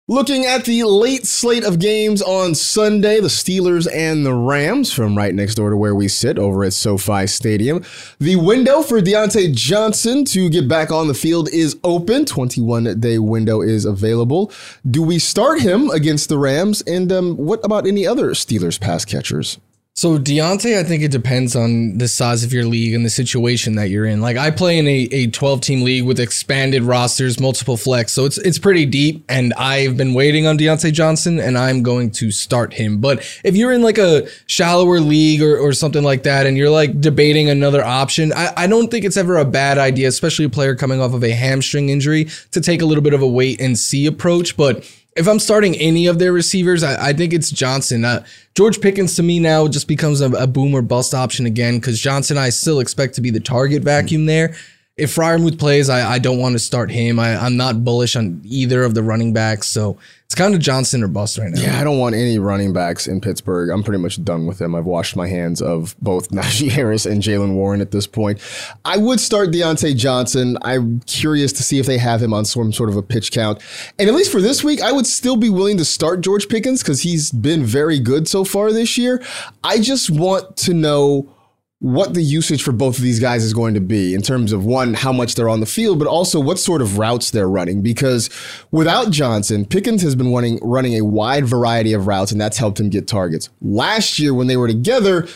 Looking 0.08 0.46
at 0.46 0.66
the 0.66 0.84
late 0.84 1.26
slate 1.26 1.64
of 1.64 1.80
games 1.80 2.22
on 2.22 2.54
Sunday, 2.54 3.20
the 3.20 3.28
Steelers 3.28 3.88
and 3.92 4.24
the 4.24 4.36
Rams 4.36 4.94
from 4.94 5.18
right 5.18 5.34
next 5.34 5.56
door 5.56 5.72
to 5.72 5.78
where 5.78 5.96
we 5.96 6.08
sit 6.08 6.38
over 6.38 6.64
at 6.64 6.74
SoFi 6.74 7.26
Stadium. 7.26 7.84
The 8.20 8.36
window 8.36 8.84
for 8.84 9.02
Diontae 9.02 9.56
Johnson 9.56 10.24
to 10.26 10.48
get 10.48 10.68
back 10.68 10.92
on 10.92 11.08
the 11.08 11.16
field 11.16 11.50
is 11.50 11.80
open. 11.84 12.26
21 12.26 13.00
day 13.00 13.18
window 13.18 13.62
is 13.62 13.84
available. 13.84 14.52
Do 14.88 15.02
we 15.02 15.18
start 15.18 15.62
him 15.62 15.90
against 15.90 16.30
the 16.30 16.38
Rams? 16.38 16.84
And 16.84 17.12
um, 17.12 17.36
what 17.38 17.66
about 17.66 17.88
any 17.88 18.06
other 18.06 18.30
Steelers 18.36 18.80
pass 18.80 19.06
catchers? 19.06 19.58
So 19.98 20.20
Diontae, 20.20 20.78
I 20.78 20.84
think 20.84 21.04
it 21.04 21.12
depends 21.12 21.56
on 21.56 22.00
the 22.00 22.10
size 22.10 22.44
of 22.44 22.52
your 22.52 22.66
league 22.66 22.94
and 22.94 23.06
the 23.06 23.10
situation 23.10 23.76
that 23.76 23.90
you're 23.90 24.06
in. 24.06 24.20
Like 24.20 24.36
I 24.36 24.52
play 24.52 24.78
in 24.78 24.86
a, 24.90 25.08
a 25.14 25.28
12 25.28 25.62
team 25.62 25.84
league 25.84 26.04
with 26.04 26.20
expanded 26.20 26.84
rosters, 26.84 27.40
multiple 27.40 27.78
flex, 27.78 28.12
so 28.12 28.26
it's 28.26 28.38
it's 28.40 28.60
pretty 28.60 28.86
deep. 28.86 29.24
And 29.30 29.54
I've 29.54 29.96
been 29.96 30.14
waiting 30.14 30.48
on 30.48 30.58
Diontae 30.58 30.92
Johnson, 30.92 31.40
and 31.40 31.58
I'm 31.58 31.82
going 31.82 32.12
to 32.12 32.30
start 32.30 32.74
him. 32.74 33.00
But 33.00 33.20
if 33.46 33.56
you're 33.56 33.72
in 33.72 33.84
like 33.84 33.98
a 33.98 34.28
shallower 34.48 35.00
league 35.00 35.42
or, 35.42 35.58
or 35.58 35.72
something 35.72 36.04
like 36.04 36.24
that, 36.24 36.46
and 36.46 36.58
you're 36.58 36.70
like 36.70 37.00
debating 37.00 37.50
another 37.50 37.82
option, 37.82 38.34
I, 38.34 38.52
I 38.58 38.68
don't 38.68 38.92
think 38.92 39.06
it's 39.06 39.16
ever 39.16 39.38
a 39.38 39.46
bad 39.46 39.78
idea, 39.78 40.10
especially 40.10 40.44
a 40.44 40.50
player 40.50 40.76
coming 40.76 41.00
off 41.00 41.14
of 41.14 41.24
a 41.24 41.32
hamstring 41.32 41.88
injury, 41.88 42.28
to 42.52 42.60
take 42.60 42.82
a 42.82 42.86
little 42.86 43.02
bit 43.02 43.14
of 43.14 43.22
a 43.22 43.28
wait 43.28 43.62
and 43.62 43.80
see 43.80 44.08
approach. 44.08 44.58
But 44.58 44.84
if 45.16 45.28
I'm 45.28 45.40
starting 45.40 45.76
any 45.78 46.08
of 46.08 46.20
their 46.20 46.34
receivers, 46.34 46.84
I, 46.84 47.10
I 47.10 47.14
think 47.14 47.34
it's 47.34 47.50
Johnson. 47.50 48.04
Uh, 48.04 48.26
George 48.54 48.82
Pickens 48.82 49.16
to 49.16 49.24
me 49.24 49.40
now 49.40 49.68
just 49.68 49.88
becomes 49.88 50.22
a, 50.22 50.30
a 50.32 50.48
boom 50.48 50.74
or 50.74 50.82
bust 50.82 51.14
option 51.14 51.46
again 51.46 51.76
because 51.76 52.00
Johnson 52.00 52.38
I 52.38 52.50
still 52.50 52.80
expect 52.80 53.16
to 53.16 53.22
be 53.22 53.30
the 53.30 53.40
target 53.40 53.84
vacuum 53.84 54.26
there 54.26 54.56
if 54.98 55.14
Freiermuth 55.14 55.60
plays, 55.60 55.90
I, 55.90 56.14
I 56.14 56.20
don't 56.20 56.40
want 56.40 56.54
to 56.54 56.60
start 56.60 56.90
him. 56.90 57.20
I, 57.20 57.36
I'm 57.36 57.58
not 57.58 57.84
bullish 57.84 58.16
on 58.16 58.42
either 58.46 58.82
of 58.84 58.94
the 58.94 59.04
running 59.04 59.34
backs. 59.34 59.68
So 59.68 59.98
it's 60.24 60.36
kind 60.36 60.54
of 60.56 60.62
Johnson 60.62 61.04
or 61.04 61.10
bust 61.10 61.38
right 61.38 61.52
now. 61.52 61.62
Yeah, 61.62 61.82
I 61.82 61.84
don't 61.84 62.00
want 62.00 62.16
any 62.16 62.40
running 62.40 62.72
backs 62.72 63.06
in 63.06 63.20
Pittsburgh. 63.20 63.70
I'm 63.70 63.84
pretty 63.84 64.02
much 64.02 64.24
done 64.24 64.48
with 64.48 64.58
them. 64.58 64.74
I've 64.74 64.86
washed 64.86 65.18
my 65.18 65.28
hands 65.28 65.62
of 65.62 65.98
both 66.02 66.30
Najee 66.32 66.72
Harris 66.72 67.06
and 67.06 67.22
Jaylen 67.22 67.56
Warren 67.56 67.82
at 67.82 67.92
this 67.92 68.08
point. 68.08 68.40
I 68.86 68.96
would 68.96 69.20
start 69.20 69.50
Diontae 69.50 69.98
Johnson. 69.98 70.58
I'm 70.62 71.02
curious 71.02 71.52
to 71.54 71.64
see 71.64 71.78
if 71.78 71.86
they 71.86 71.98
have 71.98 72.24
him 72.24 72.34
on 72.34 72.46
some 72.46 72.72
sort 72.72 72.90
of 72.90 72.96
a 72.96 73.04
pitch 73.04 73.34
count. 73.34 73.62
And 74.00 74.08
at 74.08 74.16
least 74.16 74.32
for 74.32 74.42
this 74.42 74.64
week, 74.64 74.82
I 74.82 74.94
would 74.94 75.06
still 75.06 75.36
be 75.36 75.50
willing 75.50 75.78
to 75.78 75.86
start 75.86 76.22
George 76.22 76.48
Pickens 76.48 76.82
because 76.82 77.02
he's 77.02 77.32
been 77.32 77.66
very 77.66 78.00
good 78.00 78.30
so 78.30 78.46
far 78.46 78.72
this 78.72 78.98
year. 78.98 79.22
I 79.62 79.80
just 79.80 80.10
want 80.10 80.56
to 80.58 80.74
know 80.74 81.35
what 81.80 82.14
the 82.14 82.22
usage 82.22 82.64
for 82.64 82.72
both 82.72 82.98
of 82.98 83.04
these 83.04 83.20
guys 83.20 83.44
is 83.44 83.54
going 83.54 83.74
to 83.74 83.82
be 83.82 84.14
in 84.14 84.22
terms 84.22 84.52
of 84.54 84.66
one, 84.66 84.94
how 84.94 85.12
much 85.12 85.36
they're 85.36 85.50
on 85.50 85.60
the 85.60 85.66
field, 85.66 86.00
but 86.00 86.08
also 86.08 86.40
what 86.40 86.58
sort 86.58 86.82
of 86.82 86.98
routes 86.98 87.32
they're 87.32 87.50
running. 87.50 87.82
Because 87.82 88.30
without 88.72 89.12
Johnson, 89.12 89.66
Pickens 89.66 90.02
has 90.02 90.16
been 90.16 90.34
running 90.34 90.60
running 90.62 90.94
a 90.94 91.02
wide 91.02 91.46
variety 91.46 91.94
of 91.94 92.08
routes, 92.08 92.32
and 92.32 92.40
that's 92.40 92.58
helped 92.58 92.80
him 92.80 92.90
get 92.90 93.08
targets. 93.08 93.50
Last 93.62 94.20
year, 94.20 94.34
when 94.34 94.48
they 94.48 94.58
were 94.58 94.68
together, 94.68 95.28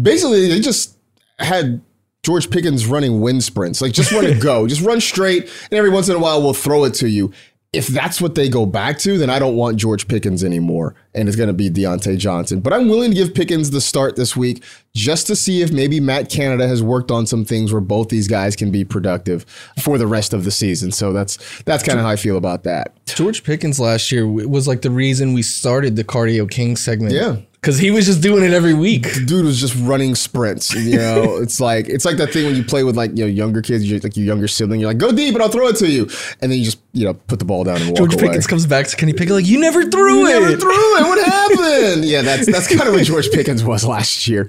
basically 0.00 0.48
they 0.48 0.60
just 0.60 0.96
had 1.38 1.80
George 2.22 2.50
Pickens 2.50 2.86
running 2.86 3.20
wind 3.20 3.42
sprints. 3.42 3.80
Like 3.80 3.92
just 3.92 4.12
run 4.12 4.26
and 4.26 4.40
go, 4.40 4.66
just 4.66 4.82
run 4.82 5.00
straight, 5.00 5.44
and 5.44 5.72
every 5.72 5.90
once 5.90 6.08
in 6.08 6.16
a 6.16 6.20
while 6.20 6.42
we'll 6.42 6.54
throw 6.54 6.84
it 6.84 6.94
to 6.94 7.08
you 7.08 7.32
if 7.76 7.88
that's 7.88 8.20
what 8.20 8.34
they 8.34 8.48
go 8.48 8.64
back 8.64 8.98
to, 9.00 9.18
then 9.18 9.28
I 9.28 9.38
don't 9.38 9.54
want 9.54 9.76
George 9.76 10.08
Pickens 10.08 10.42
anymore. 10.42 10.94
And 11.16 11.28
it's 11.28 11.36
going 11.36 11.48
to 11.48 11.54
be 11.54 11.70
Diontae 11.70 12.18
Johnson. 12.18 12.60
But 12.60 12.72
I'm 12.72 12.88
willing 12.88 13.10
to 13.10 13.16
give 13.16 13.34
Pickens 13.34 13.70
the 13.70 13.80
start 13.80 14.16
this 14.16 14.36
week 14.36 14.62
just 14.94 15.26
to 15.28 15.36
see 15.36 15.62
if 15.62 15.72
maybe 15.72 15.98
Matt 15.98 16.30
Canada 16.30 16.68
has 16.68 16.82
worked 16.82 17.10
on 17.10 17.26
some 17.26 17.44
things 17.44 17.72
where 17.72 17.80
both 17.80 18.10
these 18.10 18.28
guys 18.28 18.54
can 18.54 18.70
be 18.70 18.84
productive 18.84 19.44
for 19.82 19.98
the 19.98 20.06
rest 20.06 20.32
of 20.32 20.44
the 20.44 20.50
season. 20.50 20.92
So 20.92 21.12
that's 21.12 21.62
that's 21.62 21.82
kind 21.82 21.98
of 21.98 22.04
how 22.04 22.10
I 22.10 22.16
feel 22.16 22.36
about 22.36 22.64
that. 22.64 22.94
George 23.06 23.44
Pickens 23.44 23.80
last 23.80 24.12
year 24.12 24.26
was 24.26 24.68
like 24.68 24.82
the 24.82 24.90
reason 24.90 25.32
we 25.32 25.42
started 25.42 25.96
the 25.96 26.04
Cardio 26.04 26.50
King 26.50 26.76
segment. 26.76 27.12
Yeah 27.12 27.36
because 27.66 27.78
he 27.78 27.90
was 27.90 28.06
just 28.06 28.22
doing 28.22 28.44
it 28.44 28.52
every 28.52 28.74
week. 28.74 29.26
Dude 29.26 29.44
was 29.44 29.60
just 29.60 29.74
running 29.74 30.14
sprints. 30.14 30.72
You 30.72 30.98
know, 30.98 31.36
it's 31.42 31.58
like 31.58 31.88
it's 31.88 32.04
like 32.04 32.16
that 32.18 32.32
thing 32.32 32.46
when 32.46 32.54
you 32.54 32.62
play 32.62 32.84
with 32.84 32.96
like 32.96 33.10
you 33.16 33.24
know 33.24 33.26
younger 33.26 33.60
kids, 33.60 33.90
you're 33.90 33.98
like 33.98 34.16
your 34.16 34.24
younger 34.24 34.46
sibling. 34.46 34.78
You're 34.78 34.90
like, 34.90 34.98
go 34.98 35.10
deep 35.10 35.34
and 35.34 35.42
I'll 35.42 35.48
throw 35.48 35.66
it 35.66 35.76
to 35.76 35.88
you, 35.88 36.02
and 36.40 36.52
then 36.52 36.58
you 36.60 36.64
just 36.64 36.78
you 36.92 37.04
know 37.04 37.14
put 37.14 37.40
the 37.40 37.44
ball 37.44 37.64
down 37.64 37.78
and 37.78 37.88
walk 37.88 37.96
George 37.96 38.14
away. 38.14 38.28
Pickens 38.28 38.46
comes 38.46 38.66
back 38.66 38.86
to 38.86 38.96
Kenny 38.96 39.12
Pickett 39.12 39.32
like, 39.32 39.46
you 39.46 39.58
never 39.58 39.82
threw 39.84 40.20
you 40.20 40.26
it. 40.28 40.40
Never 40.40 40.56
threw 40.56 40.70
it. 40.70 41.05
What 41.08 41.24
happened? 41.24 42.04
yeah, 42.04 42.22
that's 42.22 42.46
that's 42.46 42.68
kind 42.68 42.88
of 42.88 42.94
what 42.94 43.04
George 43.04 43.30
Pickens 43.30 43.64
was 43.64 43.84
last 43.84 44.28
year. 44.28 44.48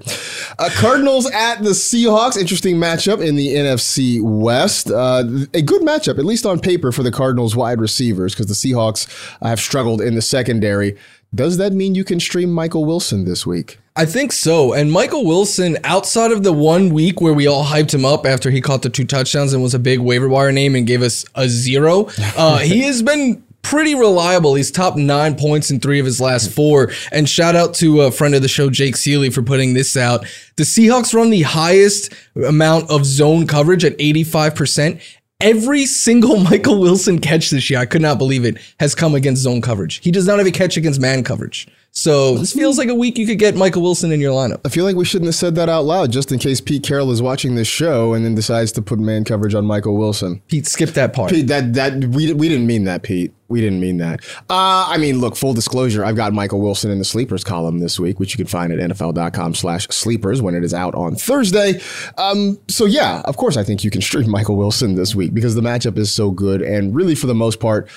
Uh, 0.58 0.70
Cardinals 0.74 1.30
at 1.30 1.62
the 1.62 1.70
Seahawks. 1.70 2.36
Interesting 2.36 2.76
matchup 2.76 3.24
in 3.26 3.36
the 3.36 3.48
NFC 3.54 4.20
West. 4.22 4.90
Uh, 4.90 5.24
a 5.54 5.62
good 5.62 5.82
matchup, 5.82 6.18
at 6.18 6.24
least 6.24 6.46
on 6.46 6.60
paper, 6.60 6.92
for 6.92 7.02
the 7.02 7.12
Cardinals 7.12 7.54
wide 7.56 7.80
receivers 7.80 8.34
because 8.34 8.46
the 8.46 8.54
Seahawks 8.54 9.08
have 9.42 9.60
struggled 9.60 10.00
in 10.00 10.14
the 10.14 10.22
secondary. 10.22 10.96
Does 11.34 11.58
that 11.58 11.74
mean 11.74 11.94
you 11.94 12.04
can 12.04 12.20
stream 12.20 12.50
Michael 12.50 12.86
Wilson 12.86 13.26
this 13.26 13.46
week? 13.46 13.78
I 13.94 14.06
think 14.06 14.32
so. 14.32 14.72
And 14.72 14.90
Michael 14.90 15.26
Wilson, 15.26 15.76
outside 15.84 16.30
of 16.32 16.42
the 16.42 16.52
one 16.52 16.88
week 16.90 17.20
where 17.20 17.34
we 17.34 17.46
all 17.46 17.64
hyped 17.64 17.92
him 17.92 18.04
up 18.04 18.24
after 18.24 18.50
he 18.50 18.60
caught 18.60 18.82
the 18.82 18.88
two 18.88 19.04
touchdowns 19.04 19.52
and 19.52 19.62
was 19.62 19.74
a 19.74 19.78
big 19.78 19.98
waiver 19.98 20.28
wire 20.28 20.52
name 20.52 20.74
and 20.74 20.86
gave 20.86 21.02
us 21.02 21.26
a 21.34 21.48
zero, 21.48 22.08
uh, 22.36 22.58
he 22.60 22.82
has 22.82 23.02
been 23.02 23.44
pretty 23.68 23.94
reliable. 23.94 24.54
He's 24.54 24.70
top 24.70 24.96
nine 24.96 25.36
points 25.36 25.70
in 25.70 25.78
three 25.78 26.00
of 26.00 26.06
his 26.06 26.20
last 26.20 26.50
four. 26.50 26.90
And 27.12 27.28
shout 27.28 27.54
out 27.54 27.74
to 27.74 28.00
a 28.02 28.10
friend 28.10 28.34
of 28.34 28.40
the 28.40 28.48
show, 28.48 28.70
Jake 28.70 28.96
Seeley, 28.96 29.28
for 29.28 29.42
putting 29.42 29.74
this 29.74 29.96
out. 29.96 30.26
The 30.56 30.64
Seahawks 30.64 31.12
run 31.12 31.28
the 31.28 31.42
highest 31.42 32.12
amount 32.34 32.90
of 32.90 33.04
zone 33.04 33.46
coverage 33.46 33.84
at 33.84 33.96
85%. 33.98 35.02
Every 35.40 35.84
single 35.84 36.38
Michael 36.40 36.80
Wilson 36.80 37.18
catch 37.18 37.50
this 37.50 37.68
year, 37.68 37.78
I 37.78 37.86
could 37.86 38.00
not 38.00 38.16
believe 38.16 38.44
it, 38.46 38.56
has 38.80 38.94
come 38.94 39.14
against 39.14 39.42
zone 39.42 39.60
coverage. 39.60 40.00
He 40.02 40.10
does 40.10 40.26
not 40.26 40.38
have 40.38 40.46
a 40.46 40.50
catch 40.50 40.76
against 40.78 41.00
man 41.00 41.22
coverage. 41.22 41.68
So 41.90 42.38
this 42.38 42.52
feels 42.52 42.78
like 42.78 42.88
a 42.88 42.94
week 42.94 43.18
you 43.18 43.26
could 43.26 43.38
get 43.38 43.54
Michael 43.54 43.82
Wilson 43.82 44.12
in 44.12 44.20
your 44.20 44.32
lineup. 44.32 44.60
I 44.64 44.68
feel 44.68 44.84
like 44.84 44.96
we 44.96 45.04
shouldn't 45.04 45.26
have 45.26 45.34
said 45.34 45.54
that 45.56 45.68
out 45.68 45.84
loud 45.84 46.10
just 46.10 46.32
in 46.32 46.38
case 46.38 46.60
Pete 46.60 46.82
Carroll 46.82 47.10
is 47.10 47.20
watching 47.20 47.54
this 47.54 47.68
show 47.68 48.14
and 48.14 48.24
then 48.24 48.34
decides 48.34 48.72
to 48.72 48.82
put 48.82 48.98
man 48.98 49.24
coverage 49.24 49.54
on 49.54 49.64
Michael 49.64 49.96
Wilson. 49.96 50.40
Pete, 50.48 50.66
skip 50.66 50.90
that 50.90 51.12
part. 51.12 51.30
Pete, 51.30 51.48
that 51.48 51.74
that 51.74 52.04
we, 52.04 52.32
we 52.32 52.48
didn't 52.48 52.66
mean 52.66 52.84
that, 52.84 53.02
Pete. 53.02 53.32
We 53.48 53.62
didn't 53.62 53.80
mean 53.80 53.96
that. 53.96 54.20
Uh, 54.50 54.86
I 54.90 54.98
mean, 54.98 55.20
look, 55.20 55.34
full 55.34 55.54
disclosure, 55.54 56.04
I've 56.04 56.16
got 56.16 56.34
Michael 56.34 56.60
Wilson 56.60 56.90
in 56.90 56.98
the 56.98 57.04
sleepers 57.04 57.42
column 57.42 57.78
this 57.78 57.98
week, 57.98 58.20
which 58.20 58.34
you 58.34 58.36
can 58.36 58.46
find 58.46 58.70
at 58.72 58.78
NFL.com 58.78 59.54
slash 59.54 59.88
sleepers 59.88 60.42
when 60.42 60.54
it 60.54 60.62
is 60.62 60.74
out 60.74 60.94
on 60.94 61.14
Thursday. 61.14 61.80
Um, 62.18 62.58
so 62.68 62.84
yeah, 62.84 63.22
of 63.24 63.38
course 63.38 63.56
I 63.56 63.64
think 63.64 63.84
you 63.84 63.90
can 63.90 64.02
stream 64.02 64.30
Michael 64.30 64.56
Wilson 64.56 64.96
this 64.96 65.14
week 65.14 65.32
because 65.32 65.54
the 65.54 65.62
matchup 65.62 65.96
is 65.96 66.12
so 66.12 66.30
good. 66.30 66.60
And 66.60 66.94
really 66.94 67.14
for 67.14 67.26
the 67.26 67.34
most 67.34 67.58
part, 67.58 67.88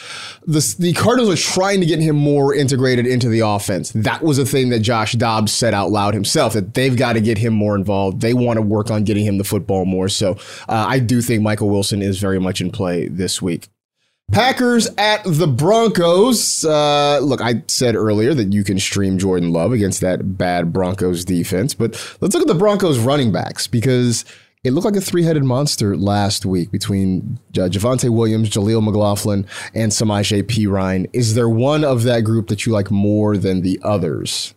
the, 0.48 0.76
the 0.80 0.94
Cardinals 0.94 1.30
are 1.30 1.54
trying 1.54 1.82
to 1.82 1.86
get 1.86 2.00
him 2.00 2.16
more 2.16 2.56
integrated 2.56 3.06
into 3.06 3.28
the 3.28 3.42
offense. 3.42 3.92
That 3.92 4.24
was 4.24 4.38
a 4.38 4.46
thing 4.46 4.70
that 4.70 4.80
Josh 4.80 5.14
Dobbs 5.14 5.52
said 5.52 5.74
out 5.74 5.92
loud 5.92 6.14
himself, 6.14 6.54
that 6.54 6.76
they've 6.76 6.96
got 6.96 7.14
to 7.14 7.22
get 7.22 7.38
him 7.38 7.54
more 7.54 7.76
involved. 7.76 8.22
They 8.22 8.34
want 8.34 8.56
to 8.56 8.62
work 8.62 8.90
on 8.90 9.04
getting 9.04 9.26
him 9.26 9.38
the 9.38 9.44
football 9.44 9.84
more. 9.84 10.08
So 10.08 10.38
uh, 10.70 10.86
I 10.88 11.00
do 11.00 11.22
think 11.22 11.42
Michael 11.42 11.70
Wilson 11.70 12.02
is 12.02 12.20
very 12.20 12.40
much 12.40 12.62
in 12.62 12.72
play 12.72 13.10
this 13.10 13.42
week. 13.42 13.68
Packers 14.32 14.88
at 14.98 15.24
the 15.26 15.48
Broncos. 15.48 16.64
Uh, 16.64 17.20
look, 17.20 17.42
I 17.42 17.64
said 17.68 17.96
earlier 17.96 18.34
that 18.34 18.54
you 18.54 18.64
can 18.64 18.80
stream 18.80 19.18
Jordan 19.18 19.52
Love 19.52 19.74
against 19.74 20.00
that 20.02 20.38
bad 20.38 20.72
Broncos 20.72 21.26
defense, 21.26 21.74
but 21.74 21.92
let's 22.22 22.34
look 22.34 22.42
at 22.42 22.48
the 22.48 22.56
Broncos 22.56 22.98
running 22.98 23.32
backs 23.32 23.68
because 23.68 24.24
it 24.64 24.72
looked 24.72 24.86
like 24.86 24.96
a 24.96 25.02
three 25.02 25.24
headed 25.24 25.44
monster 25.44 25.98
last 25.98 26.46
week 26.46 26.72
between 26.72 27.40
uh, 27.58 27.68
Javonte 27.68 28.10
Williams, 28.10 28.50
Jaleel 28.50 28.84
McLaughlin, 28.84 29.46
and 29.74 29.92
Samaje 29.92 30.68
Ryan. 30.68 31.08
Is 31.12 31.36
there 31.36 31.50
one 31.50 31.84
of 31.84 32.04
that 32.04 32.22
group 32.22 32.48
that 32.48 32.66
you 32.66 32.72
like 32.72 32.90
more 32.90 33.38
than 33.38 33.62
the 33.62 33.80
others? 33.84 34.54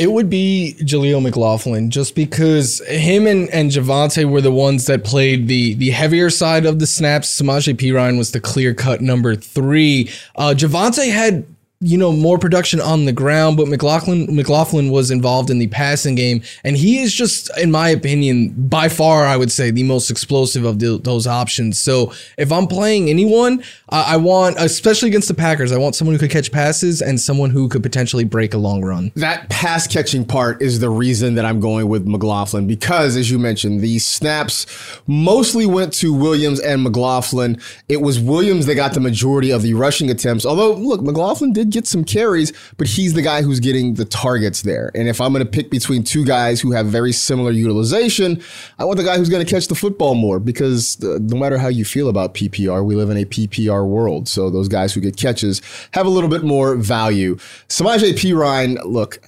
It 0.00 0.10
would 0.10 0.30
be 0.30 0.76
Jaleel 0.80 1.20
McLaughlin, 1.20 1.90
just 1.90 2.14
because 2.14 2.80
him 2.88 3.26
and, 3.26 3.50
and 3.50 3.70
Javonte 3.70 4.24
were 4.24 4.40
the 4.40 4.50
ones 4.50 4.86
that 4.86 5.04
played 5.04 5.46
the 5.46 5.74
the 5.74 5.90
heavier 5.90 6.30
side 6.30 6.64
of 6.64 6.78
the 6.78 6.86
snaps. 6.86 7.28
Samaje 7.38 7.74
Perine 7.74 8.16
was 8.16 8.32
the 8.32 8.40
clear 8.40 8.72
cut 8.72 9.02
number 9.02 9.36
three. 9.36 10.08
Uh, 10.36 10.54
Javonte 10.56 11.12
had 11.12 11.44
you 11.82 11.96
know, 11.96 12.12
more 12.12 12.38
production 12.38 12.78
on 12.78 13.06
the 13.06 13.12
ground, 13.12 13.56
but 13.56 13.66
McLaughlin 13.66 14.26
McLaughlin 14.36 14.90
was 14.90 15.10
involved 15.10 15.48
in 15.48 15.58
the 15.58 15.66
passing 15.68 16.14
game, 16.14 16.42
and 16.62 16.76
he 16.76 16.98
is 16.98 17.14
just, 17.14 17.50
in 17.56 17.70
my 17.70 17.88
opinion, 17.88 18.50
by 18.68 18.90
far, 18.90 19.24
I 19.24 19.38
would 19.38 19.50
say, 19.50 19.70
the 19.70 19.84
most 19.84 20.10
explosive 20.10 20.66
of 20.66 20.78
the, 20.78 20.98
those 20.98 21.26
options. 21.26 21.78
So 21.78 22.12
if 22.36 22.52
I'm 22.52 22.66
playing 22.66 23.08
anyone, 23.08 23.62
uh, 23.88 24.04
I 24.06 24.18
want, 24.18 24.56
especially 24.58 25.08
against 25.08 25.28
the 25.28 25.34
Packers, 25.34 25.72
I 25.72 25.78
want 25.78 25.94
someone 25.94 26.14
who 26.14 26.18
could 26.18 26.30
catch 26.30 26.52
passes 26.52 27.00
and 27.00 27.18
someone 27.18 27.48
who 27.48 27.66
could 27.66 27.82
potentially 27.82 28.24
break 28.24 28.52
a 28.52 28.58
long 28.58 28.84
run. 28.84 29.10
That 29.16 29.48
pass 29.48 29.86
catching 29.86 30.26
part 30.26 30.60
is 30.60 30.80
the 30.80 30.90
reason 30.90 31.34
that 31.36 31.46
I'm 31.46 31.60
going 31.60 31.88
with 31.88 32.06
McLaughlin 32.06 32.66
because, 32.66 33.16
as 33.16 33.30
you 33.30 33.38
mentioned, 33.38 33.80
the 33.80 33.98
snaps 34.00 34.66
mostly 35.06 35.64
went 35.64 35.94
to 35.94 36.12
Williams 36.12 36.60
and 36.60 36.82
McLaughlin. 36.82 37.58
It 37.88 38.02
was 38.02 38.20
Williams 38.20 38.66
that 38.66 38.74
got 38.74 38.92
the 38.92 39.00
majority 39.00 39.50
of 39.50 39.62
the 39.62 39.72
rushing 39.72 40.10
attempts. 40.10 40.44
Although, 40.44 40.74
look, 40.74 41.00
McLaughlin 41.00 41.54
did 41.54 41.69
get 41.70 41.86
some 41.86 42.04
carries, 42.04 42.52
but 42.76 42.86
he's 42.86 43.14
the 43.14 43.22
guy 43.22 43.42
who's 43.42 43.60
getting 43.60 43.94
the 43.94 44.04
targets 44.04 44.62
there. 44.62 44.90
And 44.94 45.08
if 45.08 45.20
I'm 45.20 45.32
going 45.32 45.44
to 45.44 45.50
pick 45.50 45.70
between 45.70 46.02
two 46.02 46.24
guys 46.24 46.60
who 46.60 46.72
have 46.72 46.86
very 46.86 47.12
similar 47.12 47.50
utilization, 47.50 48.42
I 48.78 48.84
want 48.84 48.98
the 48.98 49.04
guy 49.04 49.16
who's 49.16 49.28
going 49.28 49.44
to 49.44 49.50
catch 49.50 49.68
the 49.68 49.74
football 49.74 50.14
more 50.14 50.38
because 50.38 51.02
uh, 51.02 51.18
no 51.20 51.36
matter 51.36 51.58
how 51.58 51.68
you 51.68 51.84
feel 51.84 52.08
about 52.08 52.34
PPR, 52.34 52.84
we 52.84 52.94
live 52.94 53.10
in 53.10 53.16
a 53.16 53.24
PPR 53.24 53.86
world. 53.86 54.28
So 54.28 54.50
those 54.50 54.68
guys 54.68 54.92
who 54.92 55.00
get 55.00 55.16
catches 55.16 55.62
have 55.92 56.06
a 56.06 56.10
little 56.10 56.30
bit 56.30 56.42
more 56.42 56.76
value. 56.76 57.36
Samaje 57.68 58.12
Perine, 58.12 58.78
look, 58.84 59.18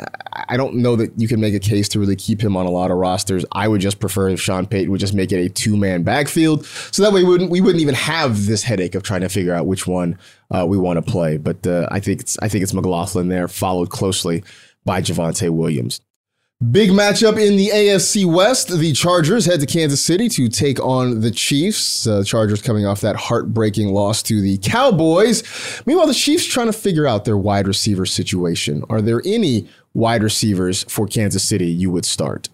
I 0.48 0.56
don't 0.56 0.76
know 0.76 0.96
that 0.96 1.12
you 1.18 1.28
can 1.28 1.40
make 1.40 1.54
a 1.54 1.60
case 1.60 1.88
to 1.90 2.00
really 2.00 2.16
keep 2.16 2.40
him 2.40 2.56
on 2.56 2.66
a 2.66 2.70
lot 2.70 2.90
of 2.90 2.96
rosters. 2.96 3.44
I 3.52 3.68
would 3.68 3.80
just 3.80 4.00
prefer 4.00 4.28
if 4.30 4.40
Sean 4.40 4.66
Payton 4.66 4.90
would 4.90 5.00
just 5.00 5.14
make 5.14 5.32
it 5.32 5.44
a 5.44 5.48
two 5.48 5.76
man 5.76 6.02
backfield. 6.02 6.66
So 6.66 7.02
that 7.02 7.12
way 7.12 7.22
we 7.22 7.28
wouldn't, 7.28 7.50
we 7.50 7.60
wouldn't 7.60 7.82
even 7.82 7.94
have 7.94 8.46
this 8.46 8.62
headache 8.62 8.94
of 8.94 9.02
trying 9.02 9.20
to 9.22 9.28
figure 9.28 9.54
out 9.54 9.66
which 9.66 9.86
one 9.86 10.18
uh, 10.54 10.66
we 10.66 10.78
want 10.78 11.04
to 11.04 11.10
play. 11.10 11.36
But 11.38 11.66
uh, 11.66 11.88
I 11.90 12.00
think 12.00 12.20
it's 12.20 12.38
I 12.40 12.48
think 12.48 12.62
it's 12.62 12.74
McLaughlin 12.74 13.28
there, 13.28 13.48
followed 13.48 13.90
closely 13.90 14.44
by 14.84 15.00
Javonte 15.00 15.50
Williams. 15.50 16.00
Big 16.70 16.90
matchup 16.90 17.44
in 17.44 17.56
the 17.56 17.70
AFC 17.70 18.24
West. 18.24 18.68
The 18.68 18.92
Chargers 18.92 19.46
head 19.46 19.58
to 19.60 19.66
Kansas 19.66 20.04
City 20.04 20.28
to 20.28 20.48
take 20.48 20.78
on 20.78 21.20
the 21.20 21.32
Chiefs. 21.32 22.06
Uh, 22.06 22.22
Chargers 22.22 22.62
coming 22.62 22.86
off 22.86 23.00
that 23.00 23.16
heartbreaking 23.16 23.88
loss 23.88 24.22
to 24.24 24.40
the 24.40 24.58
Cowboys. 24.58 25.42
Meanwhile, 25.86 26.06
the 26.06 26.14
Chiefs 26.14 26.46
trying 26.46 26.68
to 26.68 26.72
figure 26.72 27.04
out 27.04 27.24
their 27.24 27.36
wide 27.36 27.66
receiver 27.66 28.06
situation. 28.06 28.84
Are 28.88 29.02
there 29.02 29.20
any 29.24 29.68
wide 29.92 30.22
receivers 30.22 30.84
for 30.84 31.08
Kansas 31.08 31.42
City 31.42 31.66
you 31.66 31.90
would 31.90 32.04
start? 32.04 32.48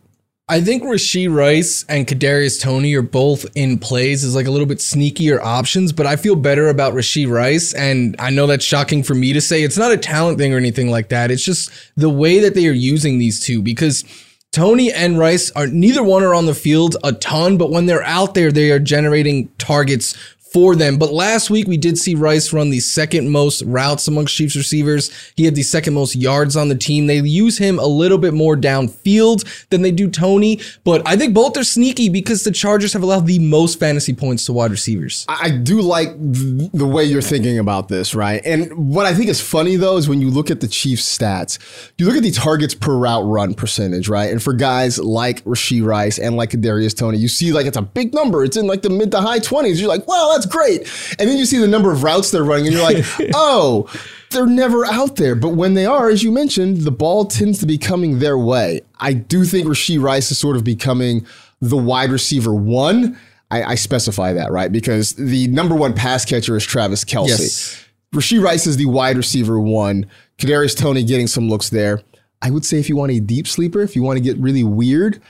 I 0.51 0.63
think 0.63 0.83
Rashee 0.83 1.31
Rice 1.31 1.85
and 1.91 2.07
Kadarius 2.07 2.59
Toney 2.59 2.95
are 2.95 3.03
both 3.03 3.45
in 3.55 3.79
plays 3.79 4.25
as 4.25 4.35
like 4.35 4.47
a 4.47 4.51
little 4.51 4.67
bit 4.67 4.79
sneakier 4.79 5.39
options, 5.39 5.93
but 5.93 6.07
I 6.07 6.17
feel 6.17 6.37
better 6.37 6.69
about 6.69 6.95
Rashee 6.95 7.31
Rice. 7.31 7.75
And 7.75 8.17
I 8.19 8.31
know 8.31 8.47
that's 8.47 8.65
shocking 8.65 9.03
for 9.03 9.15
me 9.15 9.35
to 9.35 9.43
say. 9.43 9.63
It's 9.63 9.77
not 9.77 9.93
a 9.93 9.99
talent 9.99 10.39
thing 10.39 10.55
or 10.55 10.57
anything 10.57 10.91
like 10.91 11.11
that. 11.11 11.31
It's 11.31 11.45
just 11.45 11.71
the 11.97 12.09
way 12.09 12.39
that 12.41 12.55
they 12.55 12.67
are 12.67 12.73
using 12.73 13.19
these 13.19 13.45
two 13.45 13.61
because 13.61 14.05
Toney 14.51 14.91
and 14.91 15.19
Rice 15.19 15.51
are 15.51 15.67
neither 15.67 16.03
one 16.03 16.23
are 16.23 16.35
on 16.35 16.47
the 16.47 16.55
field 16.55 16.97
a 17.05 17.13
ton, 17.13 17.59
but 17.59 17.71
when 17.71 17.85
they're 17.85 18.03
out 18.05 18.33
there, 18.33 18.51
they 18.51 18.71
are 18.71 18.79
generating 18.79 19.49
targets 19.59 20.17
for 20.53 20.75
them. 20.75 20.99
But 20.99 21.13
last 21.13 21.51
week 21.51 21.69
we 21.69 21.77
did 21.77 21.99
see 21.99 22.15
Rice 22.15 22.53
run 22.53 22.71
the 22.71 22.81
second 22.81 23.31
most 23.31 23.63
routes 23.63 24.09
amongst 24.09 24.35
Chiefs 24.35 24.57
receivers. 24.57 25.11
He 25.37 25.45
had 25.45 25.55
the 25.55 25.63
second 25.63 25.95
most 25.95 26.17
yards 26.17 26.57
on 26.57 26.69
the 26.69 26.75
team. 26.75 27.07
They 27.07 27.19
use 27.21 27.59
him 27.59 27.79
a 27.79 27.87
little 27.87 28.19
bit 28.19 28.35
more 28.35 28.57
downfield 28.57 29.69
than 29.71 29.83
they 29.83 29.91
do 29.91 30.09
Toney, 30.11 30.61
but 30.85 31.03
I 31.07 31.17
think 31.17 31.35
both 31.35 31.57
are 31.57 31.65
sneaky 31.65 32.09
because 32.09 32.45
the 32.45 32.51
Chargers 32.51 32.93
have 32.93 33.03
allowed 33.03 33.27
the 33.27 33.39
most 33.39 33.79
fantasy 33.79 34.15
points 34.15 34.47
to 34.47 34.53
wide 34.53 34.71
receivers. 34.71 35.27
I 35.29 35.51
do 35.51 35.81
like 35.81 36.11
the 36.19 36.87
way 36.87 37.05
you're 37.05 37.23
thinking 37.23 37.59
about 37.59 37.89
this, 37.89 38.15
right? 38.15 38.41
And 38.45 38.93
what 38.93 39.07
I 39.07 39.15
think 39.15 39.29
is 39.29 39.41
funny 39.41 39.77
though 39.77 39.97
is 39.97 40.09
when 40.09 40.21
you 40.21 40.31
look 40.31 40.51
at 40.51 40.61
the 40.61 40.69
Chiefs 40.69 41.19
stats, 41.19 41.59
you 41.99 42.07
look 42.07 42.17
at 42.17 42.23
the 42.23 42.31
targets 42.31 42.75
per 42.75 42.97
route 42.97 43.25
run 43.27 43.55
percentage, 43.55 44.09
right? 44.09 44.31
And 44.31 44.43
for 44.43 44.53
guys 44.53 44.99
like 44.99 45.45
Rashee 45.45 45.85
Rice 45.85 46.19
and 46.19 46.37
like 46.37 46.51
Kadarius 46.51 46.97
Toney, 46.97 47.19
you 47.19 47.29
see 47.29 47.53
like 47.53 47.67
it's 47.67 47.77
a 47.77 47.83
big 47.83 48.15
number. 48.15 48.45
It's 48.45 48.57
in 48.57 48.67
like 48.67 48.83
the 48.83 48.91
mid 48.91 49.11
to 49.13 49.21
high 49.21 49.41
20s. 49.41 49.79
You're 49.81 49.89
like, 49.89 50.07
well, 50.07 50.38
that's 50.39 50.53
great. 50.53 50.81
And 51.19 51.29
then 51.29 51.37
you 51.37 51.45
see 51.45 51.59
the 51.59 51.69
number 51.69 51.93
of 51.93 52.03
routes 52.03 52.31
they're 52.31 52.45
running, 52.45 52.67
and 52.67 52.75
you're 52.75 52.85
like, 52.85 53.05
oh, 53.35 53.89
they're 54.31 54.47
never 54.47 54.85
out 54.85 55.17
there. 55.17 55.35
But 55.35 55.51
when 55.51 55.75
they 55.75 55.87
are, 55.87 56.09
as 56.09 56.23
you 56.23 56.31
mentioned, 56.31 56.79
the 56.79 56.91
ball 56.91 57.25
tends 57.25 57.59
to 57.61 57.67
be 57.67 57.79
coming 57.79 58.19
their 58.19 58.39
way. 58.39 58.83
I 59.01 59.13
do 59.13 59.45
think 59.45 59.67
Rashee 59.67 60.01
Rice 60.01 60.31
is 60.31 60.39
sort 60.39 60.57
of 60.57 60.65
becoming 60.65 61.27
the 61.61 61.77
wide 61.77 62.11
receiver 62.11 62.55
one. 62.55 63.19
I, 63.51 63.63
I 63.63 63.75
specify 63.77 64.35
that, 64.35 64.53
right? 64.53 64.71
Because 64.71 65.15
the 65.15 65.49
number 65.49 65.75
one 65.75 65.95
pass 65.95 66.25
catcher 66.25 66.57
is 66.57 66.65
Travis 66.65 67.05
Kelce. 67.05 67.29
Yes. 67.29 67.85
Rashee 68.15 68.43
Rice 68.43 68.67
is 68.67 68.77
the 68.77 68.87
wide 68.87 69.17
receiver 69.17 69.59
one. 69.59 70.07
Kadarius 70.39 70.77
Toney 70.77 71.05
getting 71.05 71.27
some 71.27 71.49
looks 71.49 71.71
there. 71.71 72.03
I 72.41 72.51
would 72.51 72.65
say 72.65 72.79
if 72.79 72.89
you 72.89 72.97
want 72.97 73.13
a 73.13 73.21
deep 73.21 73.49
sleeper, 73.49 73.81
if 73.81 73.97
you 73.97 74.03
want 74.03 74.19
to 74.19 74.23
get 74.23 74.37
really 74.39 74.65
weird, 74.65 75.21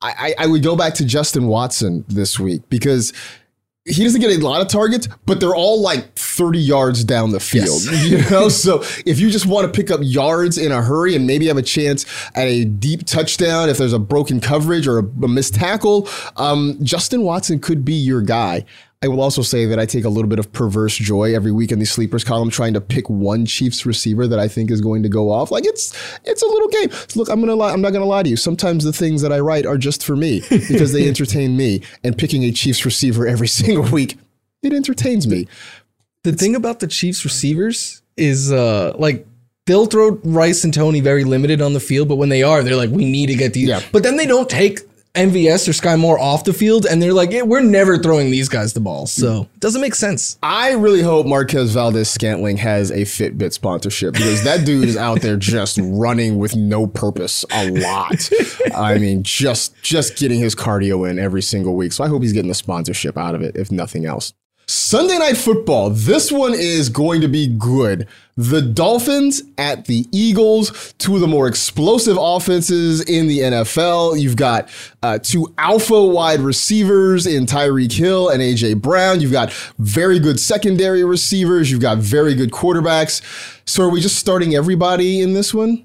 I, 0.00 0.34
I, 0.38 0.44
I 0.44 0.46
would 0.46 0.62
go 0.62 0.76
back 0.76 0.94
to 0.94 1.04
Justin 1.04 1.46
Watson 1.46 2.04
this 2.08 2.38
week 2.38 2.62
because 2.68 3.12
he 3.86 4.02
doesn't 4.02 4.20
get 4.20 4.30
a 4.30 4.38
lot 4.44 4.62
of 4.62 4.68
targets, 4.68 5.08
but 5.26 5.40
they're 5.40 5.54
all 5.54 5.80
like 5.80 6.14
30 6.14 6.58
yards 6.58 7.04
down 7.04 7.30
the 7.30 7.40
field. 7.40 7.82
Yes. 7.84 8.04
You 8.14 8.30
know, 8.30 8.48
so 8.48 8.82
if 9.06 9.18
you 9.18 9.30
just 9.30 9.46
want 9.46 9.66
to 9.66 9.76
pick 9.76 9.90
up 9.90 10.00
yards 10.02 10.58
in 10.58 10.72
a 10.72 10.82
hurry 10.82 11.16
and 11.16 11.26
maybe 11.26 11.46
have 11.46 11.56
a 11.56 11.62
chance 11.62 12.04
at 12.34 12.46
a 12.46 12.64
deep 12.64 13.06
touchdown, 13.06 13.68
if 13.68 13.78
there's 13.78 13.92
a 13.92 13.98
broken 13.98 14.40
coverage 14.40 14.86
or 14.86 14.98
a, 14.98 15.04
a 15.22 15.28
missed 15.28 15.54
tackle, 15.54 16.08
um, 16.36 16.78
Justin 16.82 17.22
Watson 17.22 17.58
could 17.58 17.84
be 17.84 17.94
your 17.94 18.22
guy. 18.22 18.64
I 19.04 19.08
will 19.08 19.20
also 19.20 19.42
say 19.42 19.66
that 19.66 19.78
I 19.78 19.84
take 19.84 20.06
a 20.06 20.08
little 20.08 20.30
bit 20.30 20.38
of 20.38 20.50
perverse 20.50 20.96
joy 20.96 21.34
every 21.34 21.52
week 21.52 21.70
in 21.70 21.78
the 21.78 21.84
sleepers 21.84 22.24
column 22.24 22.48
trying 22.48 22.72
to 22.72 22.80
pick 22.80 23.10
one 23.10 23.44
Chiefs 23.44 23.84
receiver 23.84 24.26
that 24.26 24.38
I 24.38 24.48
think 24.48 24.70
is 24.70 24.80
going 24.80 25.02
to 25.02 25.10
go 25.10 25.30
off. 25.30 25.50
Like 25.50 25.66
it's 25.66 25.92
it's 26.24 26.42
a 26.42 26.46
little 26.46 26.68
game. 26.68 26.88
Look, 27.14 27.28
I'm 27.28 27.38
gonna 27.38 27.54
lie, 27.54 27.70
I'm 27.70 27.82
not 27.82 27.92
gonna 27.92 28.06
lie 28.06 28.22
to 28.22 28.30
you. 28.30 28.38
Sometimes 28.38 28.82
the 28.82 28.94
things 28.94 29.20
that 29.20 29.30
I 29.30 29.40
write 29.40 29.66
are 29.66 29.76
just 29.76 30.06
for 30.06 30.16
me 30.16 30.40
because 30.48 30.94
they 30.94 31.06
entertain 31.06 31.54
me. 31.54 31.82
And 32.02 32.16
picking 32.16 32.44
a 32.44 32.50
Chiefs 32.50 32.86
receiver 32.86 33.26
every 33.26 33.46
single 33.60 33.84
week, 33.90 34.16
it 34.62 34.72
entertains 34.72 35.28
me. 35.28 35.48
The 36.22 36.32
thing 36.32 36.54
about 36.56 36.80
the 36.80 36.86
Chiefs 36.86 37.26
receivers 37.26 38.00
is 38.16 38.50
uh 38.50 38.94
like 38.98 39.26
they'll 39.66 39.84
throw 39.84 40.12
Rice 40.24 40.64
and 40.64 40.72
Toney 40.72 41.00
very 41.00 41.24
limited 41.24 41.60
on 41.60 41.74
the 41.74 41.80
field, 41.80 42.08
but 42.08 42.16
when 42.16 42.30
they 42.30 42.42
are, 42.42 42.62
they're 42.62 42.74
like, 42.74 42.88
we 42.88 43.04
need 43.04 43.26
to 43.26 43.34
get 43.34 43.52
these. 43.52 43.68
Yeah. 43.68 43.82
But 43.92 44.02
then 44.02 44.16
they 44.16 44.26
don't 44.26 44.48
take 44.48 44.80
MVS 45.14 45.68
or 45.68 45.72
Sky 45.72 45.96
Moore 45.96 46.18
off 46.18 46.44
the 46.44 46.52
field, 46.52 46.86
and 46.86 47.00
they're 47.00 47.12
like, 47.12 47.30
yeah, 47.30 47.42
we're 47.42 47.62
never 47.62 47.98
throwing 47.98 48.30
these 48.30 48.48
guys 48.48 48.72
the 48.72 48.80
ball. 48.80 49.06
So 49.06 49.42
it 49.54 49.60
doesn't 49.60 49.80
make 49.80 49.94
sense. 49.94 50.38
I 50.42 50.72
really 50.72 51.02
hope 51.02 51.26
Marquez 51.26 51.72
Valdes-Scantling 51.72 52.56
has 52.58 52.90
a 52.90 53.02
Fitbit 53.02 53.52
sponsorship 53.52 54.14
because 54.14 54.42
that 54.44 54.66
dude 54.66 54.88
is 54.88 54.96
out 54.96 55.20
there 55.20 55.36
just 55.36 55.78
running 55.80 56.38
with 56.38 56.56
no 56.56 56.86
purpose 56.86 57.44
a 57.52 57.70
lot. 57.70 58.28
I 58.74 58.98
mean, 58.98 59.22
just 59.22 59.80
just 59.82 60.16
getting 60.16 60.40
his 60.40 60.54
cardio 60.54 61.08
in 61.08 61.18
every 61.18 61.42
single 61.42 61.76
week. 61.76 61.92
So 61.92 62.04
I 62.04 62.08
hope 62.08 62.22
he's 62.22 62.32
getting 62.32 62.48
the 62.48 62.54
sponsorship 62.54 63.16
out 63.16 63.34
of 63.34 63.42
it, 63.42 63.56
if 63.56 63.70
nothing 63.70 64.06
else. 64.06 64.34
Sunday 64.66 65.18
night 65.18 65.36
football. 65.36 65.90
This 65.90 66.32
one 66.32 66.54
is 66.54 66.88
going 66.88 67.20
to 67.20 67.28
be 67.28 67.46
good. 67.46 68.08
The 68.36 68.62
Dolphins 68.62 69.42
at 69.58 69.84
the 69.84 70.06
Eagles, 70.10 70.94
two 70.98 71.14
of 71.14 71.20
the 71.20 71.26
more 71.26 71.46
explosive 71.46 72.16
offenses 72.18 73.00
in 73.02 73.28
the 73.28 73.40
NFL. 73.40 74.18
You've 74.20 74.36
got 74.36 74.68
uh, 75.02 75.18
two 75.22 75.54
alpha 75.58 76.04
wide 76.04 76.40
receivers 76.40 77.26
in 77.26 77.46
Tyreek 77.46 77.92
Hill 77.92 78.30
and 78.30 78.40
AJ 78.40 78.80
Brown. 78.80 79.20
You've 79.20 79.32
got 79.32 79.52
very 79.78 80.18
good 80.18 80.40
secondary 80.40 81.04
receivers. 81.04 81.70
You've 81.70 81.82
got 81.82 81.98
very 81.98 82.34
good 82.34 82.50
quarterbacks. 82.50 83.22
So 83.66 83.84
are 83.84 83.90
we 83.90 84.00
just 84.00 84.16
starting 84.16 84.54
everybody 84.54 85.20
in 85.20 85.34
this 85.34 85.54
one? 85.54 85.84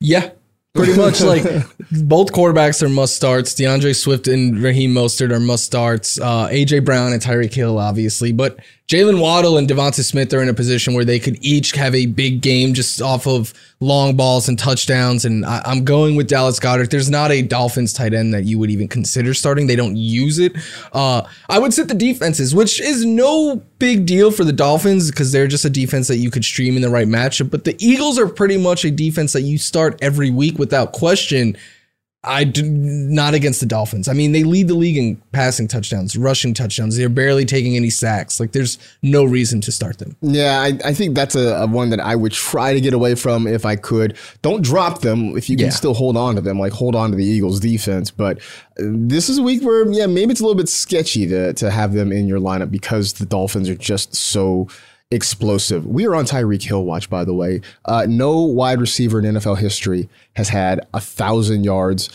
Yeah. 0.00 0.30
Pretty 0.76 0.96
much 0.96 1.20
like 1.20 1.42
both 1.90 2.32
quarterbacks 2.32 2.82
are 2.82 2.88
must 2.88 3.16
starts. 3.16 3.54
D'Andre 3.54 3.92
Swift 3.92 4.28
and 4.28 4.62
Raheem 4.62 4.92
Mostert 4.94 5.32
are 5.32 5.40
must 5.40 5.64
starts. 5.64 6.20
Uh, 6.20 6.48
AJ 6.48 6.84
Brown 6.84 7.12
and 7.12 7.22
Tyreek 7.22 7.54
Hill, 7.54 7.78
obviously. 7.78 8.32
But 8.32 8.58
Jaylen 8.88 9.20
Waddle 9.20 9.58
and 9.58 9.68
Devonta 9.68 10.04
Smith 10.04 10.32
are 10.32 10.40
in 10.40 10.48
a 10.48 10.54
position 10.54 10.94
where 10.94 11.04
they 11.04 11.18
could 11.18 11.44
each 11.44 11.72
have 11.72 11.92
a 11.92 12.06
big 12.06 12.40
game 12.40 12.72
just 12.72 13.02
off 13.02 13.26
of 13.26 13.52
long 13.80 14.16
balls 14.16 14.48
and 14.48 14.56
touchdowns. 14.56 15.24
And 15.24 15.44
I, 15.44 15.60
I'm 15.64 15.84
going 15.84 16.14
with 16.14 16.28
Dallas 16.28 16.60
Goedert. 16.60 16.90
There's 16.90 17.10
not 17.10 17.32
a 17.32 17.42
Dolphins 17.42 17.92
tight 17.92 18.14
end 18.14 18.32
that 18.32 18.44
you 18.44 18.60
would 18.60 18.70
even 18.70 18.86
consider 18.86 19.34
starting. 19.34 19.66
They 19.66 19.74
don't 19.74 19.96
use 19.96 20.38
it. 20.38 20.54
Uh, 20.92 21.22
I 21.48 21.58
would 21.58 21.74
sit 21.74 21.88
the 21.88 21.94
defenses, 21.94 22.54
which 22.54 22.80
is 22.80 23.04
no 23.04 23.56
big 23.80 24.06
deal 24.06 24.30
for 24.30 24.44
the 24.44 24.52
Dolphins 24.52 25.10
because 25.10 25.32
they're 25.32 25.48
just 25.48 25.64
a 25.64 25.70
defense 25.70 26.06
that 26.06 26.18
you 26.18 26.30
could 26.30 26.44
stream 26.44 26.76
in 26.76 26.82
the 26.82 26.88
right 26.88 27.08
matchup. 27.08 27.50
But 27.50 27.64
the 27.64 27.74
Eagles 27.84 28.20
are 28.20 28.28
pretty 28.28 28.56
much 28.56 28.84
a 28.84 28.92
defense 28.92 29.32
that 29.32 29.42
you 29.42 29.58
start 29.58 29.98
every 30.00 30.30
week 30.30 30.60
without 30.60 30.92
question. 30.92 31.56
I 32.26 32.44
do 32.44 32.62
not 32.64 33.34
against 33.34 33.60
the 33.60 33.66
Dolphins. 33.66 34.08
I 34.08 34.12
mean, 34.12 34.32
they 34.32 34.42
lead 34.42 34.68
the 34.68 34.74
league 34.74 34.96
in 34.96 35.16
passing 35.32 35.68
touchdowns, 35.68 36.16
rushing 36.16 36.54
touchdowns. 36.54 36.96
They're 36.96 37.08
barely 37.08 37.44
taking 37.44 37.76
any 37.76 37.88
sacks. 37.90 38.40
Like, 38.40 38.52
there's 38.52 38.78
no 39.02 39.24
reason 39.24 39.60
to 39.62 39.72
start 39.72 39.98
them. 39.98 40.16
Yeah, 40.22 40.60
I, 40.60 40.78
I 40.84 40.92
think 40.92 41.14
that's 41.14 41.36
a, 41.36 41.54
a 41.62 41.66
one 41.66 41.90
that 41.90 42.00
I 42.00 42.16
would 42.16 42.32
try 42.32 42.74
to 42.74 42.80
get 42.80 42.92
away 42.94 43.14
from 43.14 43.46
if 43.46 43.64
I 43.64 43.76
could. 43.76 44.16
Don't 44.42 44.62
drop 44.62 45.02
them 45.02 45.36
if 45.36 45.48
you 45.48 45.56
can 45.56 45.66
Yeah. 45.66 45.70
still 45.72 45.94
hold 45.94 46.16
on 46.16 46.34
to 46.34 46.40
them. 46.40 46.58
Like 46.58 46.72
hold 46.72 46.94
on 46.96 47.10
to 47.12 47.16
the 47.16 47.24
Eagles 47.24 47.60
defense. 47.60 48.10
But 48.10 48.38
uh, 48.38 48.42
this 48.84 49.28
is 49.28 49.38
a 49.38 49.42
week 49.42 49.62
where 49.62 49.88
yeah, 49.92 50.06
maybe 50.06 50.32
it's 50.32 50.40
a 50.40 50.44
little 50.44 50.56
bit 50.56 50.68
sketchy 50.68 51.26
to 51.28 51.52
to 51.54 51.70
have 51.70 51.92
them 51.92 52.10
in 52.12 52.26
your 52.26 52.40
lineup 52.40 52.70
because 52.70 53.12
the 53.14 53.26
Dolphins 53.26 53.68
are 53.68 53.76
just 53.76 54.14
so 54.14 54.68
explosive. 55.10 55.86
We 55.86 56.06
are 56.06 56.14
on 56.14 56.24
Tyreek 56.24 56.62
Hill 56.62 56.84
watch, 56.84 57.08
by 57.08 57.24
the 57.24 57.34
way. 57.34 57.60
Uh, 57.84 58.06
no 58.08 58.40
wide 58.40 58.80
receiver 58.80 59.18
in 59.18 59.24
NFL 59.36 59.58
history 59.58 60.08
has 60.34 60.48
had 60.48 60.86
a 60.94 61.00
thousand 61.00 61.64
yards 61.64 62.08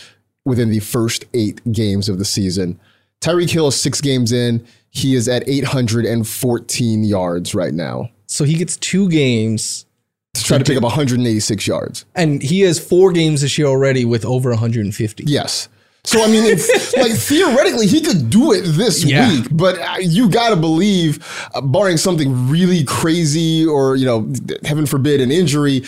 within 0.44 0.70
the 0.70 0.80
first 0.80 1.24
eight 1.34 1.60
games 1.72 2.08
of 2.08 2.18
the 2.18 2.24
season. 2.24 2.78
Tyreek 3.20 3.50
Hill 3.50 3.68
is 3.68 3.80
six 3.80 4.00
games 4.00 4.32
in. 4.32 4.66
He 4.90 5.14
is 5.14 5.28
at 5.28 5.48
814 5.48 7.04
yards 7.04 7.54
right 7.54 7.72
now. 7.72 8.10
So 8.26 8.44
he 8.44 8.54
gets 8.54 8.76
two 8.76 9.08
games, 9.08 9.86
To 10.34 10.44
try 10.44 10.58
to 10.58 10.64
pick 10.64 10.76
up 10.76 10.82
186 10.82 11.66
yards. 11.66 12.04
and 12.14 12.42
he 12.42 12.60
has 12.60 12.78
four 12.78 13.12
games 13.12 13.40
this 13.42 13.56
year 13.56 13.68
already 13.68 14.04
with 14.04 14.24
over 14.24 14.50
150. 14.50 15.24
Yes. 15.26 15.68
So 16.04 16.22
I 16.22 16.26
mean, 16.26 16.42
it's, 16.44 16.96
like 16.96 17.12
theoretically, 17.12 17.86
he 17.86 18.00
could 18.00 18.28
do 18.28 18.52
it 18.52 18.62
this 18.62 19.04
Yeah. 19.04 19.28
week, 19.28 19.46
but 19.52 19.78
uh, 19.78 19.96
you 20.00 20.28
got 20.28 20.50
to 20.50 20.56
believe, 20.56 21.24
uh, 21.54 21.60
barring 21.60 21.96
something 21.96 22.48
really 22.48 22.82
crazy 22.84 23.64
or 23.64 23.94
you 23.96 24.04
know, 24.06 24.32
heaven 24.64 24.84
forbid, 24.86 25.20
an 25.20 25.30
injury. 25.30 25.84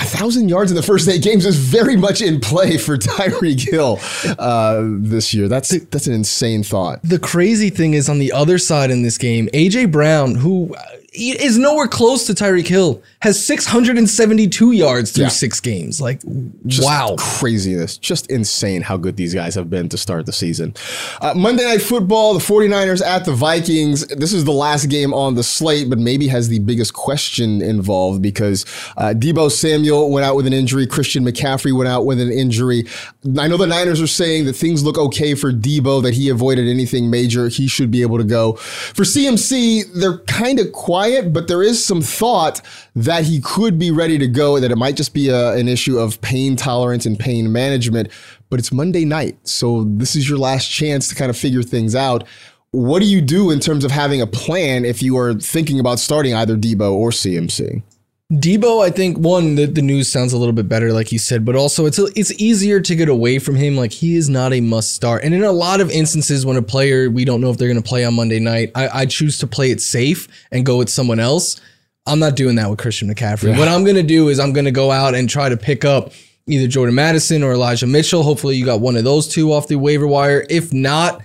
A 0.00 0.04
thousand 0.04 0.48
yards 0.48 0.70
in 0.70 0.76
the 0.76 0.82
first 0.82 1.08
eight 1.08 1.22
games 1.24 1.44
is 1.44 1.56
very 1.56 1.96
much 1.96 2.22
in 2.22 2.38
play 2.40 2.78
for 2.78 2.96
Tyreek 2.96 3.68
Hill 3.68 3.98
uh, 4.38 4.80
this 4.84 5.34
year. 5.34 5.48
That's 5.48 5.70
that's 5.86 6.06
an 6.06 6.14
insane 6.14 6.62
thought. 6.62 7.00
The 7.02 7.18
crazy 7.18 7.68
thing 7.68 7.94
is 7.94 8.08
on 8.08 8.20
the 8.20 8.30
other 8.30 8.58
side 8.58 8.90
in 8.92 9.02
this 9.02 9.18
game, 9.18 9.48
AJ 9.52 9.90
Brown, 9.90 10.36
who 10.36 10.72
uh, 10.74 10.82
is 11.18 11.58
nowhere 11.58 11.86
close 11.88 12.26
to 12.26 12.32
Tyreek 12.34 12.66
Hill, 12.68 13.02
has 13.20 13.44
672 13.44 14.72
yards 14.72 15.10
through 15.10 15.24
Yeah. 15.24 15.28
six 15.28 15.60
games. 15.60 16.00
Like, 16.00 16.20
Just 16.66 16.84
wow. 16.86 17.16
Craziness. 17.18 17.96
Just 17.98 18.30
insane 18.30 18.82
how 18.82 18.96
good 18.96 19.16
these 19.16 19.34
guys 19.34 19.54
have 19.54 19.68
been 19.70 19.88
to 19.90 19.98
start 19.98 20.26
the 20.26 20.32
season. 20.32 20.74
Uh, 21.20 21.34
Monday 21.34 21.64
Night 21.64 21.82
Football, 21.82 22.34
the 22.34 22.40
49ers 22.40 23.02
at 23.04 23.24
the 23.24 23.32
Vikings. 23.32 24.06
This 24.08 24.32
is 24.32 24.44
the 24.44 24.52
last 24.52 24.86
game 24.86 25.12
on 25.12 25.34
the 25.34 25.42
slate, 25.42 25.88
but 25.90 25.98
maybe 25.98 26.28
has 26.28 26.48
the 26.48 26.58
biggest 26.60 26.94
question 26.94 27.60
involved 27.62 28.22
because 28.22 28.64
uh, 28.96 29.14
Debo 29.16 29.50
Samuel 29.50 30.10
went 30.10 30.24
out 30.24 30.36
with 30.36 30.46
an 30.46 30.52
injury. 30.52 30.86
Christian 30.86 31.24
McCaffrey 31.24 31.76
went 31.76 31.88
out 31.88 32.06
with 32.06 32.20
an 32.20 32.30
injury. 32.30 32.84
I 33.38 33.48
know 33.48 33.56
the 33.56 33.66
Niners 33.66 34.00
are 34.00 34.06
saying 34.06 34.44
that 34.46 34.54
things 34.54 34.84
look 34.84 34.98
okay 34.98 35.34
for 35.34 35.52
Debo, 35.52 36.02
that 36.02 36.14
he 36.14 36.28
avoided 36.28 36.68
anything 36.68 37.10
major. 37.10 37.48
He 37.48 37.66
should 37.66 37.90
be 37.90 38.02
able 38.02 38.18
to 38.18 38.24
go. 38.24 38.52
For 38.54 39.04
CMC, 39.04 39.84
they're 39.94 40.18
kind 40.18 40.58
of 40.60 40.72
quiet, 40.72 41.07
but 41.32 41.48
there 41.48 41.62
is 41.62 41.84
some 41.84 42.00
thought 42.00 42.60
that 42.94 43.24
he 43.24 43.40
could 43.40 43.78
be 43.78 43.90
ready 43.90 44.18
to 44.18 44.26
go, 44.26 44.60
that 44.60 44.70
it 44.70 44.78
might 44.78 44.96
just 44.96 45.14
be 45.14 45.28
a, 45.28 45.52
an 45.54 45.68
issue 45.68 45.98
of 45.98 46.20
pain 46.20 46.56
tolerance 46.56 47.06
and 47.06 47.18
pain 47.18 47.52
management. 47.52 48.08
But 48.50 48.58
it's 48.58 48.72
Monday 48.72 49.04
night. 49.04 49.36
So 49.46 49.84
this 49.84 50.16
is 50.16 50.28
your 50.28 50.38
last 50.38 50.68
chance 50.68 51.08
to 51.08 51.14
kind 51.14 51.30
of 51.30 51.36
figure 51.36 51.62
things 51.62 51.94
out. 51.94 52.26
What 52.70 53.00
do 53.00 53.06
you 53.06 53.20
do 53.20 53.50
in 53.50 53.60
terms 53.60 53.84
of 53.84 53.90
having 53.90 54.20
a 54.20 54.26
plan 54.26 54.84
if 54.84 55.02
you 55.02 55.16
are 55.16 55.34
thinking 55.34 55.80
about 55.80 55.98
starting 55.98 56.34
either 56.34 56.56
Debo 56.56 56.92
or 56.92 57.10
CMC? 57.10 57.82
Debo, 58.30 58.84
I 58.84 58.90
think 58.90 59.16
one 59.16 59.54
the, 59.54 59.64
the 59.64 59.80
news 59.80 60.12
sounds 60.12 60.34
a 60.34 60.38
little 60.38 60.52
bit 60.52 60.68
better, 60.68 60.92
like 60.92 61.12
you 61.12 61.18
said, 61.18 61.46
but 61.46 61.56
also 61.56 61.86
it's 61.86 61.98
it's 61.98 62.30
easier 62.32 62.78
to 62.78 62.94
get 62.94 63.08
away 63.08 63.38
from 63.38 63.54
him. 63.54 63.74
Like 63.74 63.90
he 63.90 64.16
is 64.16 64.28
not 64.28 64.52
a 64.52 64.60
must 64.60 64.94
start, 64.94 65.24
and 65.24 65.32
in 65.32 65.44
a 65.44 65.52
lot 65.52 65.80
of 65.80 65.90
instances, 65.90 66.44
when 66.44 66.58
a 66.58 66.62
player 66.62 67.08
we 67.08 67.24
don't 67.24 67.40
know 67.40 67.48
if 67.48 67.56
they're 67.56 67.68
going 67.68 67.82
to 67.82 67.88
play 67.88 68.04
on 68.04 68.12
Monday 68.12 68.38
night, 68.38 68.70
I, 68.74 68.88
I 68.88 69.06
choose 69.06 69.38
to 69.38 69.46
play 69.46 69.70
it 69.70 69.80
safe 69.80 70.28
and 70.52 70.66
go 70.66 70.76
with 70.76 70.90
someone 70.90 71.18
else. 71.18 71.58
I'm 72.06 72.18
not 72.18 72.36
doing 72.36 72.56
that 72.56 72.68
with 72.68 72.78
Christian 72.78 73.08
McCaffrey. 73.08 73.56
What 73.56 73.68
I'm 73.68 73.82
going 73.84 73.96
to 73.96 74.02
do 74.02 74.28
is 74.28 74.38
I'm 74.38 74.52
going 74.52 74.66
to 74.66 74.70
go 74.70 74.90
out 74.90 75.14
and 75.14 75.28
try 75.28 75.48
to 75.48 75.56
pick 75.56 75.86
up 75.86 76.12
either 76.46 76.66
Jordan 76.66 76.94
Madison 76.94 77.42
or 77.42 77.52
Elijah 77.52 77.86
Mitchell. 77.86 78.22
Hopefully, 78.22 78.56
you 78.56 78.66
got 78.66 78.80
one 78.80 78.96
of 78.96 79.04
those 79.04 79.26
two 79.26 79.54
off 79.54 79.68
the 79.68 79.76
waiver 79.76 80.06
wire. 80.06 80.44
If 80.50 80.70
not, 80.70 81.22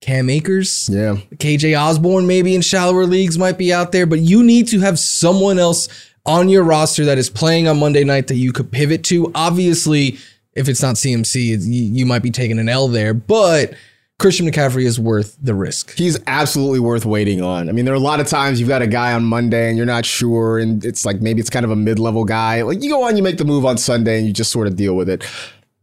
Cam 0.00 0.30
Akers. 0.30 0.88
Yeah. 0.88 1.16
KJ 1.34 1.76
Osborn 1.76 2.28
maybe 2.28 2.54
in 2.54 2.60
shallower 2.60 3.06
leagues 3.06 3.38
might 3.38 3.58
be 3.58 3.72
out 3.72 3.90
there, 3.90 4.06
but 4.06 4.20
you 4.20 4.44
need 4.44 4.68
to 4.68 4.78
have 4.80 5.00
someone 5.00 5.58
else 5.58 5.88
on 6.26 6.48
your 6.48 6.62
roster 6.62 7.04
that 7.04 7.18
is 7.18 7.28
playing 7.28 7.68
on 7.68 7.78
Monday 7.78 8.04
night 8.04 8.28
that 8.28 8.36
you 8.36 8.52
could 8.52 8.70
pivot 8.72 9.04
to. 9.04 9.30
Obviously, 9.34 10.18
if 10.54 10.68
it's 10.68 10.82
not 10.82 10.94
CMC, 10.96 11.58
you, 11.66 12.06
might 12.06 12.22
be 12.22 12.30
taking 12.30 12.58
an 12.58 12.68
L 12.68 12.88
there, 12.88 13.12
but 13.12 13.74
Christian 14.18 14.46
McCaffrey 14.46 14.84
is 14.84 14.98
worth 14.98 15.36
the 15.42 15.54
risk. 15.54 15.96
He's 15.96 16.18
absolutely 16.26 16.80
worth 16.80 17.04
waiting 17.04 17.42
on. 17.42 17.68
I 17.68 17.72
mean, 17.72 17.84
there 17.84 17.92
are 17.92 17.96
a 17.96 18.00
lot 18.00 18.20
of 18.20 18.26
times 18.26 18.60
you've 18.60 18.68
got 18.68 18.80
a 18.80 18.86
guy 18.86 19.12
on 19.12 19.24
Monday 19.24 19.68
and 19.68 19.76
you're 19.76 19.86
not 19.86 20.06
sure, 20.06 20.58
and 20.58 20.84
it's 20.84 21.04
like 21.04 21.20
maybe 21.20 21.40
it's 21.40 21.50
kind 21.50 21.64
of 21.64 21.70
a 21.70 21.76
mid 21.76 21.98
level 21.98 22.24
guy. 22.24 22.62
Like 22.62 22.82
you 22.82 22.90
go 22.90 23.02
on, 23.02 23.16
you 23.16 23.22
make 23.22 23.38
the 23.38 23.44
move 23.44 23.66
on 23.66 23.76
Sunday, 23.76 24.18
and 24.18 24.26
you 24.26 24.32
just 24.32 24.52
sort 24.52 24.66
of 24.66 24.76
deal 24.76 24.94
with 24.94 25.08
it. 25.08 25.24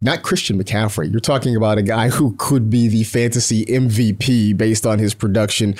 Not 0.04 0.24
Christian 0.24 0.62
McCaffrey. 0.62 1.12
You're 1.12 1.20
talking 1.20 1.56
about 1.56 1.78
a 1.78 1.84
guy 1.84 2.10
who 2.10 2.34
could 2.40 2.72
be 2.72 2.88
the 2.88 3.04
fantasy 3.04 3.66
MVP 3.66 4.58
based 4.58 4.88
on 4.88 4.98
his 4.98 5.14
production. 5.14 5.76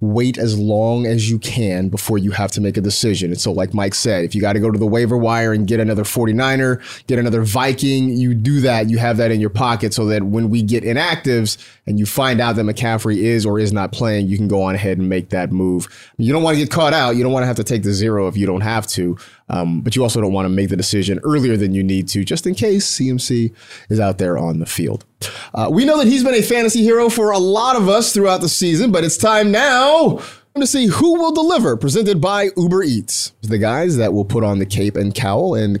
Wait 0.00 0.36
as 0.36 0.58
long 0.58 1.06
as 1.06 1.30
you 1.30 1.38
can 1.38 1.88
before 1.88 2.18
you 2.18 2.30
have 2.30 2.50
to 2.50 2.60
make 2.60 2.76
a 2.76 2.82
decision. 2.82 3.30
And 3.30 3.40
so, 3.40 3.50
like 3.50 3.72
Mike 3.72 3.94
said, 3.94 4.24
if 4.24 4.34
you 4.34 4.40
got 4.42 4.52
to 4.52 4.60
go 4.60 4.70
to 4.70 4.78
the 4.78 4.86
waiver 4.86 5.16
wire 5.16 5.52
and 5.54 5.66
get 5.66 5.80
another 5.80 6.02
49er, 6.02 7.06
get 7.06 7.18
another 7.18 7.42
Viking, 7.42 8.10
you 8.10 8.34
do 8.34 8.60
that. 8.60 8.90
You 8.90 8.98
have 8.98 9.16
that 9.16 9.30
in 9.30 9.40
your 9.40 9.50
pocket 9.50 9.94
so 9.94 10.04
that 10.06 10.22
when 10.22 10.50
we 10.50 10.62
get 10.62 10.84
inactives 10.84 11.56
and 11.86 11.98
you 11.98 12.04
find 12.04 12.40
out 12.40 12.56
that 12.56 12.66
McCaffrey 12.66 13.16
is 13.16 13.46
or 13.46 13.58
is 13.58 13.72
not 13.72 13.92
playing, 13.92 14.26
you 14.26 14.36
can 14.36 14.48
go 14.48 14.62
on 14.62 14.74
ahead 14.74 14.98
and 14.98 15.08
make 15.08 15.30
that 15.30 15.50
move. 15.50 15.88
You 16.18 16.32
don't 16.32 16.42
want 16.42 16.56
to 16.56 16.62
get 16.62 16.70
caught 16.70 16.92
out. 16.92 17.16
You 17.16 17.22
don't 17.22 17.32
want 17.32 17.44
to 17.44 17.48
have 17.48 17.56
to 17.56 17.64
take 17.64 17.82
the 17.82 17.92
zero 17.92 18.28
if 18.28 18.36
you 18.36 18.46
don't 18.46 18.60
have 18.60 18.86
to. 18.88 19.16
Um, 19.48 19.80
but 19.80 19.94
you 19.94 20.02
also 20.02 20.20
don't 20.20 20.32
want 20.32 20.46
to 20.46 20.50
make 20.50 20.68
the 20.68 20.76
decision 20.76 21.20
earlier 21.22 21.56
than 21.56 21.72
you 21.72 21.82
need 21.82 22.08
to, 22.08 22.24
just 22.24 22.46
in 22.46 22.54
case 22.54 22.98
CMC 22.98 23.54
is 23.88 24.00
out 24.00 24.18
there 24.18 24.36
on 24.36 24.58
the 24.58 24.66
field. 24.66 25.04
Uh, 25.54 25.68
we 25.70 25.84
know 25.84 25.98
that 25.98 26.06
he's 26.06 26.24
been 26.24 26.34
a 26.34 26.42
fantasy 26.42 26.82
hero 26.82 27.08
for 27.08 27.30
a 27.30 27.38
lot 27.38 27.76
of 27.76 27.88
us 27.88 28.12
throughout 28.12 28.40
the 28.40 28.48
season, 28.48 28.92
but 28.92 29.04
it's 29.04 29.16
time 29.16 29.50
now 29.50 30.20
to 30.60 30.66
see 30.66 30.86
who 30.86 31.18
will 31.18 31.32
deliver. 31.32 31.76
Presented 31.76 32.20
by 32.20 32.50
Uber 32.56 32.82
Eats, 32.82 33.32
the 33.42 33.58
guys 33.58 33.96
that 33.96 34.12
will 34.12 34.24
put 34.24 34.44
on 34.44 34.58
the 34.58 34.66
cape 34.66 34.96
and 34.96 35.14
cowl 35.14 35.54
and 35.54 35.80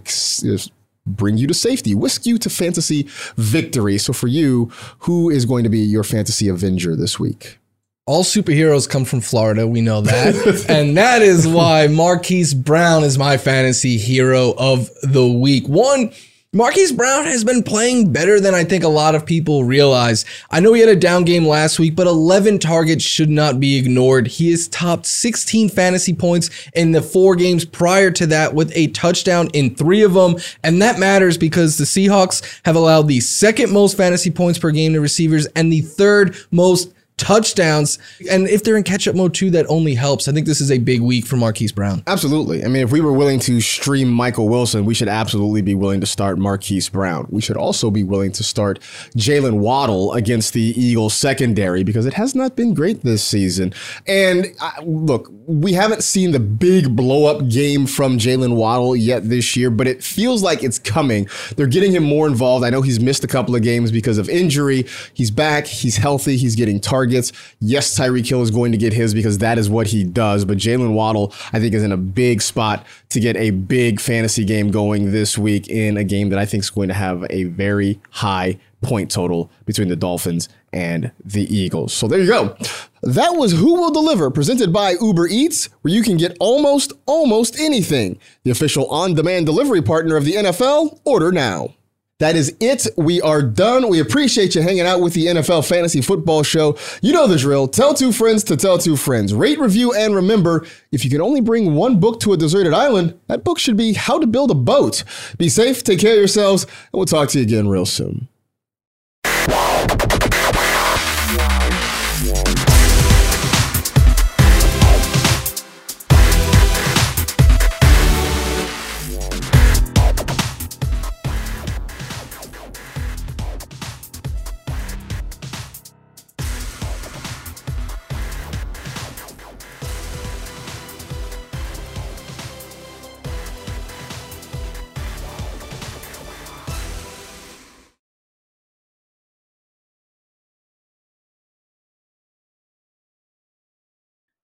bring 1.06 1.38
you 1.38 1.46
to 1.46 1.54
safety, 1.54 1.94
whisk 1.94 2.26
you 2.26 2.38
to 2.38 2.50
fantasy 2.50 3.08
victory. 3.36 3.98
So 3.98 4.12
for 4.12 4.26
you, 4.26 4.70
who 5.00 5.30
is 5.30 5.46
going 5.46 5.64
to 5.64 5.70
be 5.70 5.78
your 5.78 6.04
fantasy 6.04 6.48
avenger 6.48 6.96
this 6.96 7.18
week? 7.18 7.58
All 8.06 8.22
superheroes 8.22 8.88
come 8.88 9.04
from 9.04 9.20
Florida. 9.20 9.66
We 9.66 9.80
know 9.80 10.00
that. 10.00 10.66
and 10.68 10.96
that 10.96 11.22
is 11.22 11.46
why 11.46 11.88
Marquise 11.88 12.54
Brown 12.54 13.02
is 13.02 13.18
my 13.18 13.36
fantasy 13.36 13.96
hero 13.98 14.54
of 14.56 14.90
the 15.02 15.26
week. 15.26 15.66
One, 15.66 16.12
Marquise 16.56 16.90
Brown 16.90 17.26
has 17.26 17.44
been 17.44 17.62
playing 17.62 18.14
better 18.14 18.40
than 18.40 18.54
I 18.54 18.64
think 18.64 18.82
a 18.82 18.88
lot 18.88 19.14
of 19.14 19.26
people 19.26 19.64
realize. 19.64 20.24
I 20.50 20.58
know 20.58 20.72
he 20.72 20.80
had 20.80 20.88
a 20.88 20.96
down 20.96 21.24
game 21.24 21.46
last 21.46 21.78
week, 21.78 21.94
but 21.94 22.06
11 22.06 22.60
targets 22.60 23.04
should 23.04 23.28
not 23.28 23.60
be 23.60 23.76
ignored. 23.76 24.26
He 24.26 24.50
has 24.52 24.66
topped 24.66 25.04
16 25.04 25.68
fantasy 25.68 26.14
points 26.14 26.48
in 26.72 26.92
the 26.92 27.02
four 27.02 27.36
games 27.36 27.66
prior 27.66 28.10
to 28.12 28.26
that 28.28 28.54
with 28.54 28.74
a 28.74 28.86
touchdown 28.86 29.48
in 29.52 29.74
three 29.74 30.02
of 30.02 30.14
them. 30.14 30.36
And 30.62 30.80
that 30.80 30.98
matters 30.98 31.36
because 31.36 31.76
the 31.76 31.84
Seahawks 31.84 32.42
have 32.64 32.74
allowed 32.74 33.08
the 33.08 33.20
second 33.20 33.70
most 33.70 33.94
fantasy 33.94 34.30
points 34.30 34.58
per 34.58 34.70
game 34.70 34.94
to 34.94 35.00
receivers 35.02 35.44
and 35.56 35.70
the 35.70 35.82
third 35.82 36.36
most 36.50 36.90
touchdowns. 37.16 37.98
And 38.30 38.48
if 38.48 38.62
they're 38.62 38.76
in 38.76 38.82
catch 38.82 39.08
up 39.08 39.14
mode 39.14 39.34
too, 39.34 39.50
that 39.50 39.66
only 39.68 39.94
helps. 39.94 40.28
I 40.28 40.32
think 40.32 40.46
this 40.46 40.60
is 40.60 40.70
a 40.70 40.78
big 40.78 41.00
week 41.00 41.26
for 41.26 41.36
Marquise 41.36 41.72
Brown. 41.72 42.02
Absolutely. 42.06 42.64
I 42.64 42.68
mean, 42.68 42.82
if 42.82 42.92
we 42.92 43.00
were 43.00 43.12
willing 43.12 43.40
to 43.40 43.60
stream 43.60 44.10
Michael 44.10 44.48
Wilson, 44.48 44.84
we 44.84 44.94
should 44.94 45.08
absolutely 45.08 45.62
be 45.62 45.74
willing 45.74 46.00
to 46.00 46.06
start 46.06 46.38
Marquise 46.38 46.88
Brown. 46.88 47.26
We 47.30 47.40
should 47.40 47.56
also 47.56 47.90
be 47.90 48.02
willing 48.02 48.32
to 48.32 48.44
start 48.44 48.80
Jaylen 49.16 49.58
Waddle 49.58 50.12
against 50.12 50.52
the 50.52 50.60
Eagles 50.60 51.14
secondary 51.14 51.82
because 51.82 52.06
it 52.06 52.14
has 52.14 52.34
not 52.34 52.54
been 52.54 52.74
great 52.74 53.02
this 53.02 53.24
season. 53.24 53.72
And 54.06 54.46
uh, 54.60 54.72
look, 54.84 55.30
we 55.46 55.72
haven't 55.72 56.02
seen 56.02 56.32
the 56.32 56.40
big 56.40 56.94
blow 56.94 57.26
up 57.26 57.48
game 57.48 57.86
from 57.86 58.18
Jaylen 58.18 58.56
Waddle 58.56 58.94
yet 58.94 59.28
this 59.28 59.56
year, 59.56 59.70
but 59.70 59.86
it 59.86 60.02
feels 60.02 60.42
like 60.42 60.62
it's 60.62 60.78
coming. 60.78 61.28
They're 61.56 61.66
getting 61.66 61.92
him 61.92 62.04
more 62.04 62.26
involved. 62.26 62.64
I 62.64 62.70
know 62.70 62.82
he's 62.82 63.00
missed 63.00 63.24
a 63.24 63.28
couple 63.28 63.54
of 63.56 63.62
games 63.62 63.90
because 63.90 64.18
of 64.18 64.28
injury. 64.28 64.86
He's 65.14 65.30
back. 65.30 65.66
He's 65.66 65.96
healthy. 65.96 66.36
He's 66.36 66.56
getting 66.56 66.80
targets. 67.06 67.32
Yes, 67.60 67.98
Tyreek 67.98 68.28
Hill 68.28 68.42
is 68.42 68.50
going 68.50 68.72
to 68.72 68.78
get 68.78 68.92
his 68.92 69.14
because 69.14 69.38
that 69.38 69.58
is 69.58 69.70
what 69.70 69.88
he 69.88 70.04
does. 70.04 70.44
But 70.44 70.58
Jaylen 70.58 70.92
Waddle, 70.94 71.32
I 71.52 71.60
think, 71.60 71.74
is 71.74 71.82
in 71.82 71.92
a 71.92 71.96
big 71.96 72.42
spot 72.42 72.84
to 73.10 73.20
get 73.20 73.36
a 73.36 73.50
big 73.50 74.00
fantasy 74.00 74.44
game 74.44 74.70
going 74.70 75.12
this 75.12 75.38
week 75.38 75.68
in 75.68 75.96
a 75.96 76.04
game 76.04 76.30
that 76.30 76.38
I 76.38 76.46
think 76.46 76.64
is 76.64 76.70
going 76.70 76.88
to 76.88 76.94
have 76.94 77.24
a 77.30 77.44
very 77.44 78.00
high 78.10 78.58
point 78.82 79.10
total 79.10 79.50
between 79.64 79.88
the 79.88 79.96
Dolphins 79.96 80.48
and 80.72 81.10
the 81.24 81.42
Eagles. 81.54 81.92
So 81.92 82.06
there 82.08 82.20
you 82.20 82.26
go. 82.26 82.56
That 83.02 83.30
was 83.36 83.52
Who 83.52 83.74
Will 83.74 83.92
Deliver, 83.92 84.30
presented 84.30 84.72
by 84.72 84.96
Uber 85.00 85.28
Eats, 85.28 85.68
where 85.82 85.94
you 85.94 86.02
can 86.02 86.16
get 86.16 86.36
almost, 86.40 86.92
almost 87.06 87.58
anything. 87.58 88.18
The 88.42 88.50
official 88.50 88.86
on 88.88 89.14
demand 89.14 89.46
delivery 89.46 89.80
partner 89.80 90.16
of 90.16 90.24
the 90.24 90.34
NFL. 90.34 91.00
Order 91.04 91.32
now. 91.32 91.74
That 92.18 92.34
is 92.34 92.56
it. 92.60 92.86
We 92.96 93.20
are 93.20 93.42
done. 93.42 93.90
We 93.90 94.00
appreciate 94.00 94.54
you 94.54 94.62
hanging 94.62 94.86
out 94.86 95.02
with 95.02 95.12
the 95.12 95.26
NFL 95.26 95.68
Fantasy 95.68 96.00
Football 96.00 96.42
Show. 96.42 96.78
You 97.02 97.12
know 97.12 97.26
the 97.26 97.36
drill. 97.36 97.68
Tell 97.68 97.92
two 97.92 98.10
friends 98.10 98.42
to 98.44 98.56
tell 98.56 98.78
two 98.78 98.96
friends. 98.96 99.34
Rate, 99.34 99.58
review, 99.58 99.92
and 99.92 100.14
remember 100.14 100.66
if 100.92 101.04
you 101.04 101.10
can 101.10 101.20
only 101.20 101.42
bring 101.42 101.74
one 101.74 102.00
book 102.00 102.20
to 102.20 102.32
a 102.32 102.38
deserted 102.38 102.72
island, 102.72 103.20
that 103.26 103.44
book 103.44 103.58
should 103.58 103.76
be 103.76 103.92
How 103.92 104.18
to 104.18 104.26
Build 104.26 104.50
a 104.50 104.54
Boat. 104.54 105.04
Be 105.36 105.50
safe, 105.50 105.84
take 105.84 105.98
care 105.98 106.12
of 106.12 106.18
yourselves, 106.18 106.64
and 106.64 106.72
we'll 106.94 107.04
talk 107.04 107.28
to 107.30 107.38
you 107.38 107.44
again 107.44 107.68
real 107.68 107.84
soon. 107.84 108.28